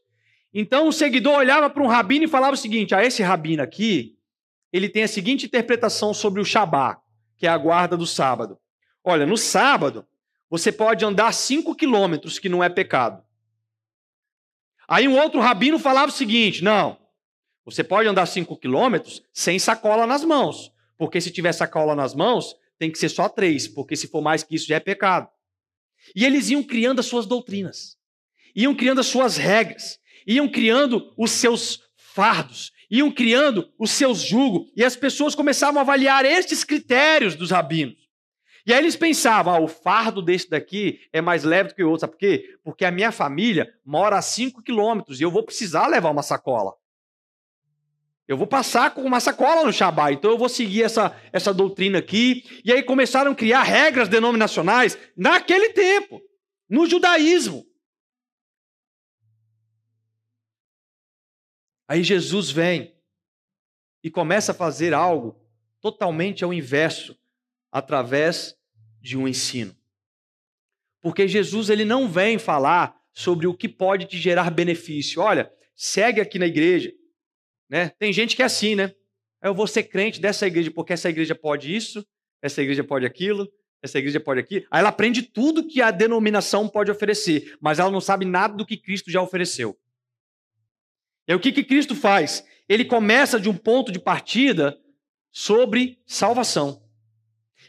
Então 0.53 0.87
o 0.87 0.92
seguidor 0.92 1.38
olhava 1.38 1.71
para 1.71 1.83
um 1.83 1.87
rabino 1.87 2.25
e 2.25 2.29
falava 2.29 2.55
o 2.55 2.59
seguinte: 2.59 2.95
ah, 2.95 3.05
esse 3.05 3.23
rabino 3.23 3.62
aqui, 3.62 4.16
ele 4.73 4.88
tem 4.88 5.03
a 5.03 5.09
seguinte 5.09 5.47
interpretação 5.47 6.12
sobre 6.12 6.40
o 6.40 6.45
Shabá, 6.45 7.01
que 7.37 7.47
é 7.47 7.51
a 7.51 7.59
guarda 7.59 7.97
do 7.97 8.07
sábado. 8.07 8.59
Olha, 9.03 9.25
no 9.25 9.37
sábado, 9.37 10.07
você 10.51 10.71
pode 10.71 11.05
andar 11.05 11.33
cinco 11.33 11.75
quilômetros, 11.75 12.38
que 12.38 12.49
não 12.49 12.62
é 12.62 12.69
pecado. 12.69 13.23
Aí 14.88 15.09
um 15.09 15.19
outro 15.19 15.40
rabino 15.40 15.79
falava 15.79 16.09
o 16.09 16.14
seguinte: 16.14 16.62
não, 16.62 16.99
você 17.64 17.83
pode 17.83 18.09
andar 18.09 18.27
cinco 18.27 18.57
quilômetros 18.57 19.23
sem 19.33 19.59
sacola 19.59 20.07
nas 20.07 20.25
mãos, 20.25 20.73
porque 20.99 21.21
se 21.21 21.31
tiver 21.31 21.53
sacola 21.53 21.95
nas 21.95 22.15
mãos, 22.15 22.55
tem 22.79 22.91
que 22.91 22.99
ser 22.99 23.09
só 23.09 23.29
três, 23.29 23.67
porque 23.69 23.97
se 23.97 24.09
for 24.09 24.23
mais 24.23 24.43
que 24.43 24.55
isso 24.55 24.67
já 24.67 24.77
é 24.77 24.81
pecado. 24.81 25.29
E 26.15 26.25
eles 26.25 26.51
iam 26.51 26.63
criando 26.63 27.01
as 27.01 27.07
suas 27.07 27.27
doutrinas, 27.27 27.97
iam 28.55 28.75
criando 28.75 29.01
as 29.01 29.07
suas 29.07 29.37
regras, 29.37 29.99
iam 30.27 30.49
criando 30.49 31.13
os 31.17 31.31
seus 31.31 31.81
fardos, 31.97 32.73
iam 32.91 33.11
criando 33.11 33.71
os 33.79 33.91
seus 33.91 34.21
julgos, 34.21 34.71
e 34.77 34.85
as 34.85 34.97
pessoas 34.97 35.35
começavam 35.35 35.79
a 35.79 35.83
avaliar 35.83 36.25
estes 36.25 36.65
critérios 36.65 37.35
dos 37.35 37.51
rabinos. 37.51 38.07
E 38.67 38.73
aí 38.73 38.81
eles 38.81 38.97
pensavam, 38.97 39.55
ah, 39.55 39.61
o 39.61 39.69
fardo 39.69 40.21
desse 40.21 40.51
daqui 40.51 41.01
é 41.13 41.21
mais 41.21 41.45
leve 41.45 41.69
do 41.69 41.75
que 41.77 41.85
o 41.85 41.89
outro. 41.89 42.01
Sabe 42.01 42.15
por 42.15 42.19
quê? 42.19 42.59
Porque 42.65 42.85
a 42.85 42.91
minha 42.91 43.13
família 43.13 43.73
mora 43.85 44.19
a 44.19 44.23
5 44.23 44.61
quilômetros 44.61 45.21
e 45.21 45.23
eu 45.23 45.31
vou 45.31 45.45
precisar 45.45 45.87
levar 45.87 46.11
uma 46.11 46.23
sacola. 46.23 46.75
Eu 48.29 48.37
vou 48.37 48.47
passar 48.47 48.93
com 48.93 49.03
uma 49.03 49.21
sacola 49.21 49.65
no 49.65 49.73
Shabat, 49.73 50.17
então 50.17 50.33
eu 50.33 50.39
vou 50.39 50.49
seguir 50.49 50.83
essa, 50.83 51.17
essa 51.33 51.55
doutrina 51.55 51.99
aqui. 51.99 52.45
E 52.65 52.73
aí 52.73 52.83
começaram 52.83 53.31
a 53.31 53.35
criar 53.35 53.62
regras 53.62 54.09
denominacionais 54.09 54.99
naquele 55.17 55.71
tempo, 55.71 56.21
no 56.69 56.87
judaísmo. 56.87 57.65
Aí 61.89 62.03
Jesus 62.03 62.51
vem 62.51 62.97
e 64.03 64.11
começa 64.11 64.51
a 64.51 64.55
fazer 64.55 64.93
algo 64.93 65.41
totalmente 65.81 66.43
ao 66.43 66.53
inverso, 66.53 67.17
através 67.71 68.57
de 69.01 69.17
um 69.17 69.29
ensino. 69.29 69.77
Porque 71.01 71.29
Jesus 71.29 71.71
ele 71.71 71.85
não 71.85 72.09
vem 72.09 72.39
falar 72.39 73.01
sobre 73.12 73.47
o 73.47 73.55
que 73.55 73.69
pode 73.69 74.07
te 74.07 74.19
gerar 74.19 74.51
benefício. 74.51 75.23
Olha, 75.23 75.53
segue 75.77 76.21
aqui 76.21 76.39
na 76.39 76.47
igreja, 76.47 76.93
né? 77.68 77.90
Tem 77.98 78.12
gente 78.12 78.37
que 78.37 78.42
é 78.42 78.44
assim, 78.44 78.74
né? 78.74 78.92
Eu 79.42 79.55
vou 79.55 79.66
ser 79.66 79.85
crente 79.85 80.20
dessa 80.20 80.46
igreja 80.46 80.70
porque 80.70 80.92
essa 80.92 81.09
igreja 81.09 81.35
pode 81.35 81.74
isso, 81.74 82.05
essa 82.42 82.62
igreja 82.62 82.83
pode 82.83 83.07
aquilo, 83.07 83.48
essa 83.83 83.98
igreja 83.98 84.20
pode 84.20 84.40
aquilo. 84.40 84.66
Aí 84.70 84.81
ela 84.81 84.88
aprende 84.88 85.22
tudo 85.22 85.66
que 85.66 85.81
a 85.81 85.90
denominação 85.90 86.68
pode 86.68 86.90
oferecer, 86.90 87.57
mas 87.61 87.79
ela 87.79 87.90
não 87.90 88.00
sabe 88.00 88.24
nada 88.24 88.55
do 88.55 88.66
que 88.66 88.76
Cristo 88.76 89.11
já 89.11 89.20
ofereceu. 89.20 89.76
E 91.29 91.35
o 91.35 91.40
que, 91.40 91.52
que 91.52 91.64
Cristo 91.64 91.94
faz? 91.94 92.44
Ele 92.68 92.85
começa 92.85 93.38
de 93.38 93.48
um 93.48 93.57
ponto 93.57 93.90
de 93.90 93.98
partida 93.98 94.79
sobre 95.31 95.98
salvação. 96.07 96.83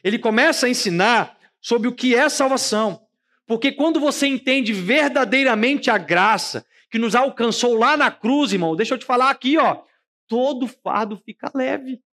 Ele 0.03 0.19
começa 0.19 0.67
a 0.67 0.69
ensinar 0.69 1.37
sobre 1.59 1.87
o 1.87 1.93
que 1.93 2.15
é 2.15 2.29
salvação. 2.29 3.01
Porque 3.45 3.71
quando 3.71 3.99
você 3.99 4.27
entende 4.27 4.73
verdadeiramente 4.73 5.89
a 5.89 5.97
graça 5.97 6.65
que 6.89 6.99
nos 6.99 7.15
alcançou 7.15 7.75
lá 7.75 7.97
na 7.97 8.11
cruz, 8.11 8.53
irmão, 8.53 8.75
deixa 8.75 8.93
eu 8.93 8.97
te 8.97 9.05
falar 9.05 9.29
aqui, 9.29 9.57
ó, 9.57 9.83
todo 10.27 10.67
fardo 10.67 11.17
fica 11.17 11.51
leve. 11.53 12.03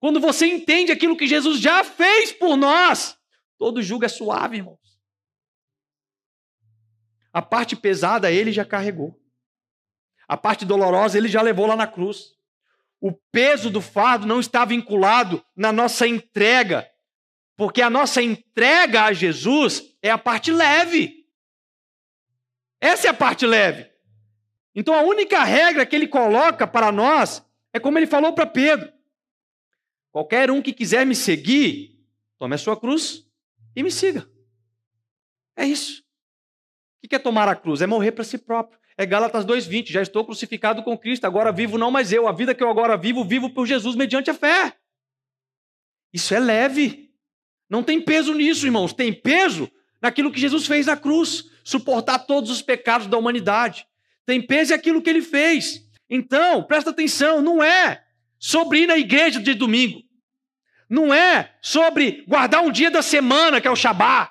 Quando 0.00 0.20
você 0.20 0.46
entende 0.46 0.92
aquilo 0.92 1.16
que 1.16 1.26
Jesus 1.26 1.60
já 1.60 1.82
fez 1.82 2.32
por 2.32 2.56
nós, 2.56 3.18
todo 3.58 3.82
jugo 3.82 4.04
é 4.04 4.08
suave, 4.08 4.58
irmãos. 4.58 4.78
A 7.32 7.42
parte 7.42 7.76
pesada 7.76 8.30
ele 8.30 8.52
já 8.52 8.64
carregou. 8.64 9.20
A 10.26 10.36
parte 10.36 10.64
dolorosa 10.64 11.18
ele 11.18 11.28
já 11.28 11.42
levou 11.42 11.66
lá 11.66 11.74
na 11.74 11.86
cruz. 11.86 12.36
O 13.00 13.12
peso 13.12 13.70
do 13.70 13.80
fardo 13.80 14.26
não 14.26 14.40
está 14.40 14.64
vinculado 14.64 15.44
na 15.56 15.72
nossa 15.72 16.06
entrega, 16.06 16.88
porque 17.56 17.80
a 17.80 17.88
nossa 17.88 18.20
entrega 18.20 19.04
a 19.04 19.12
Jesus 19.12 19.96
é 20.02 20.10
a 20.10 20.18
parte 20.18 20.50
leve. 20.50 21.26
Essa 22.80 23.08
é 23.08 23.10
a 23.10 23.14
parte 23.14 23.46
leve. 23.46 23.90
Então 24.78 24.94
a 24.94 25.02
única 25.02 25.42
regra 25.42 25.84
que 25.84 25.96
ele 25.96 26.06
coloca 26.06 26.64
para 26.64 26.92
nós 26.92 27.44
é 27.72 27.80
como 27.80 27.98
ele 27.98 28.06
falou 28.06 28.32
para 28.32 28.46
Pedro: 28.46 28.92
qualquer 30.12 30.52
um 30.52 30.62
que 30.62 30.72
quiser 30.72 31.04
me 31.04 31.16
seguir, 31.16 31.98
tome 32.38 32.54
a 32.54 32.58
sua 32.58 32.76
cruz 32.76 33.26
e 33.74 33.82
me 33.82 33.90
siga. 33.90 34.30
É 35.56 35.66
isso. 35.66 36.04
O 37.02 37.08
que 37.08 37.16
é 37.16 37.18
tomar 37.18 37.48
a 37.48 37.56
cruz? 37.56 37.82
É 37.82 37.88
morrer 37.88 38.12
para 38.12 38.22
si 38.22 38.38
próprio. 38.38 38.78
É 38.96 39.04
Gálatas 39.04 39.44
2,20. 39.44 39.90
Já 39.90 40.00
estou 40.00 40.24
crucificado 40.24 40.84
com 40.84 40.96
Cristo, 40.96 41.24
agora 41.24 41.50
vivo 41.50 41.76
não 41.76 41.90
mais 41.90 42.12
eu. 42.12 42.28
A 42.28 42.32
vida 42.32 42.54
que 42.54 42.62
eu 42.62 42.70
agora 42.70 42.96
vivo, 42.96 43.24
vivo 43.24 43.50
por 43.50 43.66
Jesus 43.66 43.96
mediante 43.96 44.30
a 44.30 44.34
fé. 44.34 44.76
Isso 46.12 46.32
é 46.32 46.38
leve. 46.38 47.12
Não 47.68 47.82
tem 47.82 48.00
peso 48.00 48.32
nisso, 48.32 48.64
irmãos. 48.64 48.92
Tem 48.92 49.12
peso 49.12 49.68
naquilo 50.00 50.30
que 50.30 50.38
Jesus 50.38 50.68
fez 50.68 50.86
na 50.86 50.96
cruz 50.96 51.50
suportar 51.64 52.20
todos 52.20 52.48
os 52.48 52.62
pecados 52.62 53.08
da 53.08 53.18
humanidade. 53.18 53.87
Tem 54.28 54.42
peso 54.42 54.74
aquilo 54.74 55.00
que 55.00 55.08
ele 55.08 55.22
fez. 55.22 55.88
Então, 56.10 56.62
presta 56.62 56.90
atenção, 56.90 57.40
não 57.40 57.62
é 57.62 58.04
sobre 58.38 58.80
ir 58.80 58.86
na 58.86 58.98
igreja 58.98 59.40
de 59.40 59.54
domingo. 59.54 60.02
Não 60.86 61.14
é 61.14 61.56
sobre 61.62 62.26
guardar 62.28 62.62
um 62.62 62.70
dia 62.70 62.90
da 62.90 63.00
semana, 63.00 63.58
que 63.58 63.66
é 63.66 63.70
o 63.70 63.74
Shabat. 63.74 64.30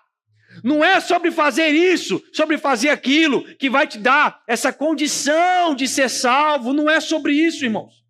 Não 0.64 0.84
é 0.84 1.00
sobre 1.00 1.32
fazer 1.32 1.70
isso, 1.70 2.24
sobre 2.32 2.60
fazer 2.60 2.90
aquilo, 2.90 3.44
que 3.56 3.72
vai 3.72 3.88
te 3.88 3.98
dar 3.98 4.44
essa 4.48 4.72
condição 4.72 5.74
de 5.74 5.88
ser 5.88 6.12
salvo. 6.12 6.74
Não 6.74 6.88
é 6.88 7.00
sobre 7.00 7.34
isso, 7.34 7.66
irmãos. 7.66 8.06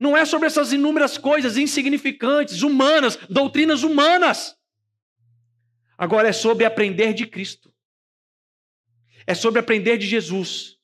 Não 0.00 0.16
é 0.16 0.24
sobre 0.24 0.46
essas 0.46 0.72
inúmeras 0.72 1.18
coisas 1.18 1.58
insignificantes, 1.58 2.62
humanas, 2.62 3.18
doutrinas 3.28 3.82
humanas. 3.82 4.56
Agora 5.98 6.28
é 6.28 6.32
sobre 6.32 6.64
aprender 6.64 7.12
de 7.12 7.26
Cristo. 7.26 7.70
É 9.28 9.34
sobre 9.34 9.60
aprender 9.60 9.98
de 9.98 10.06
Jesus. 10.06 10.78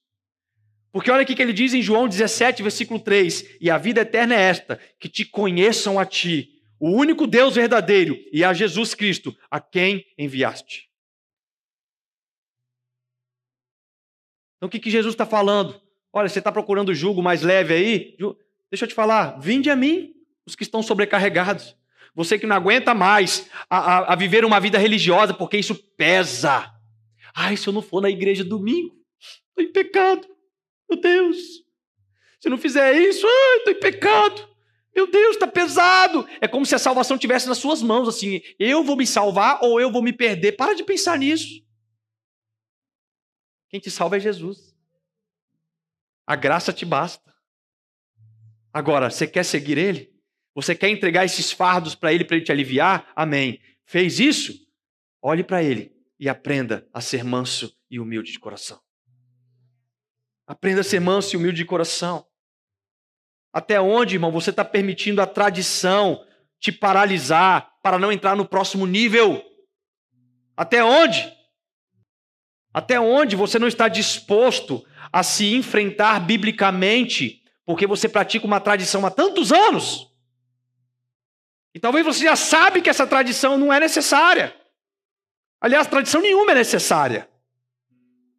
Porque 0.92 1.10
olha 1.10 1.22
o 1.22 1.26
que 1.26 1.40
ele 1.40 1.54
diz 1.54 1.72
em 1.72 1.80
João 1.80 2.06
17, 2.06 2.62
versículo 2.62 3.00
3: 3.00 3.56
E 3.58 3.70
a 3.70 3.78
vida 3.78 4.02
eterna 4.02 4.34
é 4.34 4.42
esta, 4.42 4.78
que 5.00 5.08
te 5.08 5.24
conheçam 5.24 5.98
a 5.98 6.04
ti, 6.04 6.60
o 6.78 6.90
único 6.90 7.26
Deus 7.26 7.54
verdadeiro, 7.54 8.18
e 8.30 8.44
a 8.44 8.52
Jesus 8.52 8.94
Cristo, 8.94 9.34
a 9.50 9.58
quem 9.62 10.04
enviaste. 10.18 10.90
Então 14.58 14.66
o 14.66 14.70
que, 14.70 14.90
Jesus 14.90 15.14
está 15.14 15.24
falando? 15.24 15.80
Olha, 16.12 16.28
você 16.28 16.38
está 16.38 16.52
procurando 16.52 16.90
o 16.90 16.94
jugo 16.94 17.22
mais 17.22 17.40
leve 17.40 17.72
aí? 17.72 18.16
Deixa 18.70 18.84
eu 18.84 18.88
te 18.88 18.94
falar, 18.94 19.40
vinde 19.40 19.70
a 19.70 19.76
mim, 19.76 20.12
os 20.44 20.54
que 20.54 20.64
estão 20.64 20.82
sobrecarregados, 20.82 21.74
Você 22.14 22.38
que 22.38 22.46
não 22.46 22.56
aguenta 22.56 22.94
mais 22.94 23.48
a, 23.70 23.78
a, 23.78 24.12
a 24.12 24.16
viver 24.16 24.44
uma 24.44 24.60
vida 24.60 24.76
religiosa, 24.76 25.32
porque 25.32 25.56
isso 25.56 25.74
pesa. 25.96 26.73
Ai, 27.34 27.56
se 27.56 27.66
eu 27.66 27.72
não 27.72 27.82
for 27.82 28.00
na 28.00 28.08
igreja 28.08 28.44
domingo, 28.44 28.96
estou 29.48 29.64
em 29.64 29.72
pecado. 29.72 30.26
Meu 30.88 31.00
Deus. 31.00 31.36
Se 32.40 32.46
eu 32.46 32.50
não 32.50 32.58
fizer 32.58 32.94
isso, 32.94 33.26
ai, 33.26 33.56
estou 33.58 33.72
em 33.72 33.80
pecado. 33.80 34.54
Meu 34.94 35.10
Deus, 35.10 35.34
está 35.34 35.46
pesado. 35.46 36.24
É 36.40 36.46
como 36.46 36.64
se 36.64 36.74
a 36.76 36.78
salvação 36.78 37.18
tivesse 37.18 37.48
nas 37.48 37.58
suas 37.58 37.82
mãos, 37.82 38.06
assim. 38.06 38.40
Eu 38.56 38.84
vou 38.84 38.96
me 38.96 39.06
salvar 39.06 39.58
ou 39.62 39.80
eu 39.80 39.90
vou 39.90 40.00
me 40.00 40.12
perder. 40.12 40.52
Para 40.52 40.74
de 40.74 40.84
pensar 40.84 41.18
nisso. 41.18 41.64
Quem 43.68 43.80
te 43.80 43.90
salva 43.90 44.18
é 44.18 44.20
Jesus. 44.20 44.72
A 46.24 46.36
graça 46.36 46.72
te 46.72 46.84
basta. 46.84 47.34
Agora, 48.72 49.10
você 49.10 49.26
quer 49.26 49.44
seguir 49.44 49.76
Ele? 49.76 50.14
Você 50.54 50.76
quer 50.76 50.88
entregar 50.88 51.24
esses 51.24 51.50
fardos 51.50 51.96
para 51.96 52.12
Ele, 52.12 52.24
para 52.24 52.36
Ele 52.36 52.44
te 52.44 52.52
aliviar? 52.52 53.10
Amém. 53.16 53.60
Fez 53.84 54.20
isso? 54.20 54.54
Olhe 55.20 55.42
para 55.42 55.62
Ele 55.64 55.93
e 56.24 56.28
aprenda 56.30 56.88
a 56.90 57.02
ser 57.02 57.22
manso 57.22 57.76
e 57.90 58.00
humilde 58.00 58.32
de 58.32 58.38
coração. 58.38 58.80
Aprenda 60.46 60.80
a 60.80 60.84
ser 60.84 60.98
manso 60.98 61.34
e 61.34 61.36
humilde 61.36 61.58
de 61.58 61.66
coração. 61.66 62.26
Até 63.52 63.78
onde, 63.78 64.14
irmão, 64.14 64.32
você 64.32 64.48
está 64.48 64.64
permitindo 64.64 65.20
a 65.20 65.26
tradição 65.26 66.24
te 66.58 66.72
paralisar 66.72 67.74
para 67.82 67.98
não 67.98 68.10
entrar 68.10 68.34
no 68.34 68.48
próximo 68.48 68.86
nível? 68.86 69.44
Até 70.56 70.82
onde? 70.82 71.30
Até 72.72 72.98
onde 72.98 73.36
você 73.36 73.58
não 73.58 73.68
está 73.68 73.86
disposto 73.86 74.82
a 75.12 75.22
se 75.22 75.54
enfrentar 75.54 76.20
biblicamente 76.20 77.42
porque 77.66 77.86
você 77.86 78.08
pratica 78.08 78.46
uma 78.46 78.60
tradição 78.60 79.04
há 79.04 79.10
tantos 79.10 79.52
anos? 79.52 80.10
E 81.74 81.78
talvez 81.78 82.06
você 82.06 82.24
já 82.24 82.34
sabe 82.34 82.80
que 82.80 82.88
essa 82.88 83.06
tradição 83.06 83.58
não 83.58 83.70
é 83.70 83.78
necessária. 83.78 84.63
Aliás, 85.64 85.86
tradição 85.86 86.20
nenhuma 86.20 86.52
é 86.52 86.56
necessária. 86.56 87.26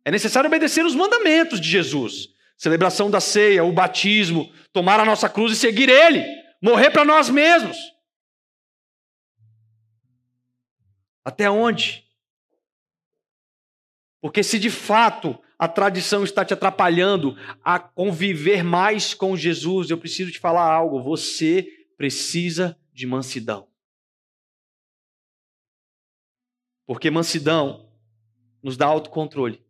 É 0.03 0.11
necessário 0.11 0.47
obedecer 0.47 0.85
os 0.85 0.93
mandamentos 0.93 1.59
de 1.59 1.67
Jesus 1.67 2.35
celebração 2.57 3.09
da 3.11 3.19
ceia, 3.19 3.63
o 3.63 3.71
batismo, 3.71 4.51
tomar 4.71 4.99
a 4.99 5.05
nossa 5.05 5.29
cruz 5.29 5.51
e 5.51 5.55
seguir 5.55 5.89
Ele, 5.89 6.23
morrer 6.61 6.89
para 6.89 7.03
nós 7.03 7.29
mesmos. 7.29 7.77
Até 11.23 11.49
onde? 11.49 12.05
Porque 14.21 14.43
se 14.43 14.59
de 14.59 14.69
fato 14.69 15.37
a 15.57 15.67
tradição 15.67 16.23
está 16.23 16.45
te 16.45 16.53
atrapalhando 16.53 17.37
a 17.63 17.79
conviver 17.79 18.63
mais 18.63 19.13
com 19.13 19.35
Jesus, 19.35 19.89
eu 19.89 19.97
preciso 19.97 20.31
te 20.31 20.39
falar 20.39 20.71
algo. 20.71 21.01
Você 21.01 21.67
precisa 21.97 22.77
de 22.93 23.07
mansidão. 23.07 23.67
Porque 26.85 27.09
mansidão 27.09 27.91
nos 28.61 28.77
dá 28.77 28.85
autocontrole. 28.85 29.63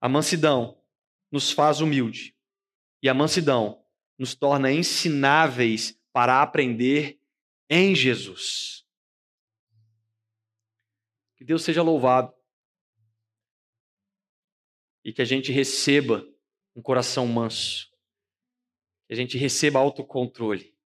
A 0.00 0.08
mansidão 0.08 0.80
nos 1.30 1.50
faz 1.50 1.80
humilde. 1.80 2.36
E 3.02 3.08
a 3.08 3.14
mansidão 3.14 3.84
nos 4.18 4.34
torna 4.34 4.70
ensináveis 4.70 5.98
para 6.12 6.42
aprender 6.42 7.20
em 7.68 7.94
Jesus. 7.94 8.84
Que 11.36 11.44
Deus 11.44 11.62
seja 11.62 11.82
louvado. 11.82 12.34
E 15.04 15.12
que 15.12 15.22
a 15.22 15.24
gente 15.24 15.50
receba 15.50 16.26
um 16.76 16.82
coração 16.82 17.26
manso. 17.26 17.90
Que 19.06 19.14
a 19.14 19.16
gente 19.16 19.38
receba 19.38 19.78
autocontrole. 19.78 20.76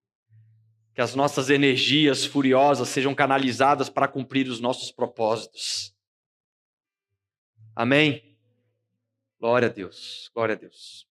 Que 0.94 1.00
as 1.00 1.14
nossas 1.14 1.50
energias 1.50 2.24
furiosas 2.24 2.88
sejam 2.88 3.14
canalizadas 3.14 3.90
para 3.90 4.06
cumprir 4.08 4.48
os 4.48 4.60
nossos 4.60 4.92
propósitos. 4.92 5.94
Amém? 7.74 8.36
Glória 9.40 9.68
a 9.68 9.70
Deus, 9.70 10.30
glória 10.32 10.54
a 10.54 10.58
Deus. 10.58 11.06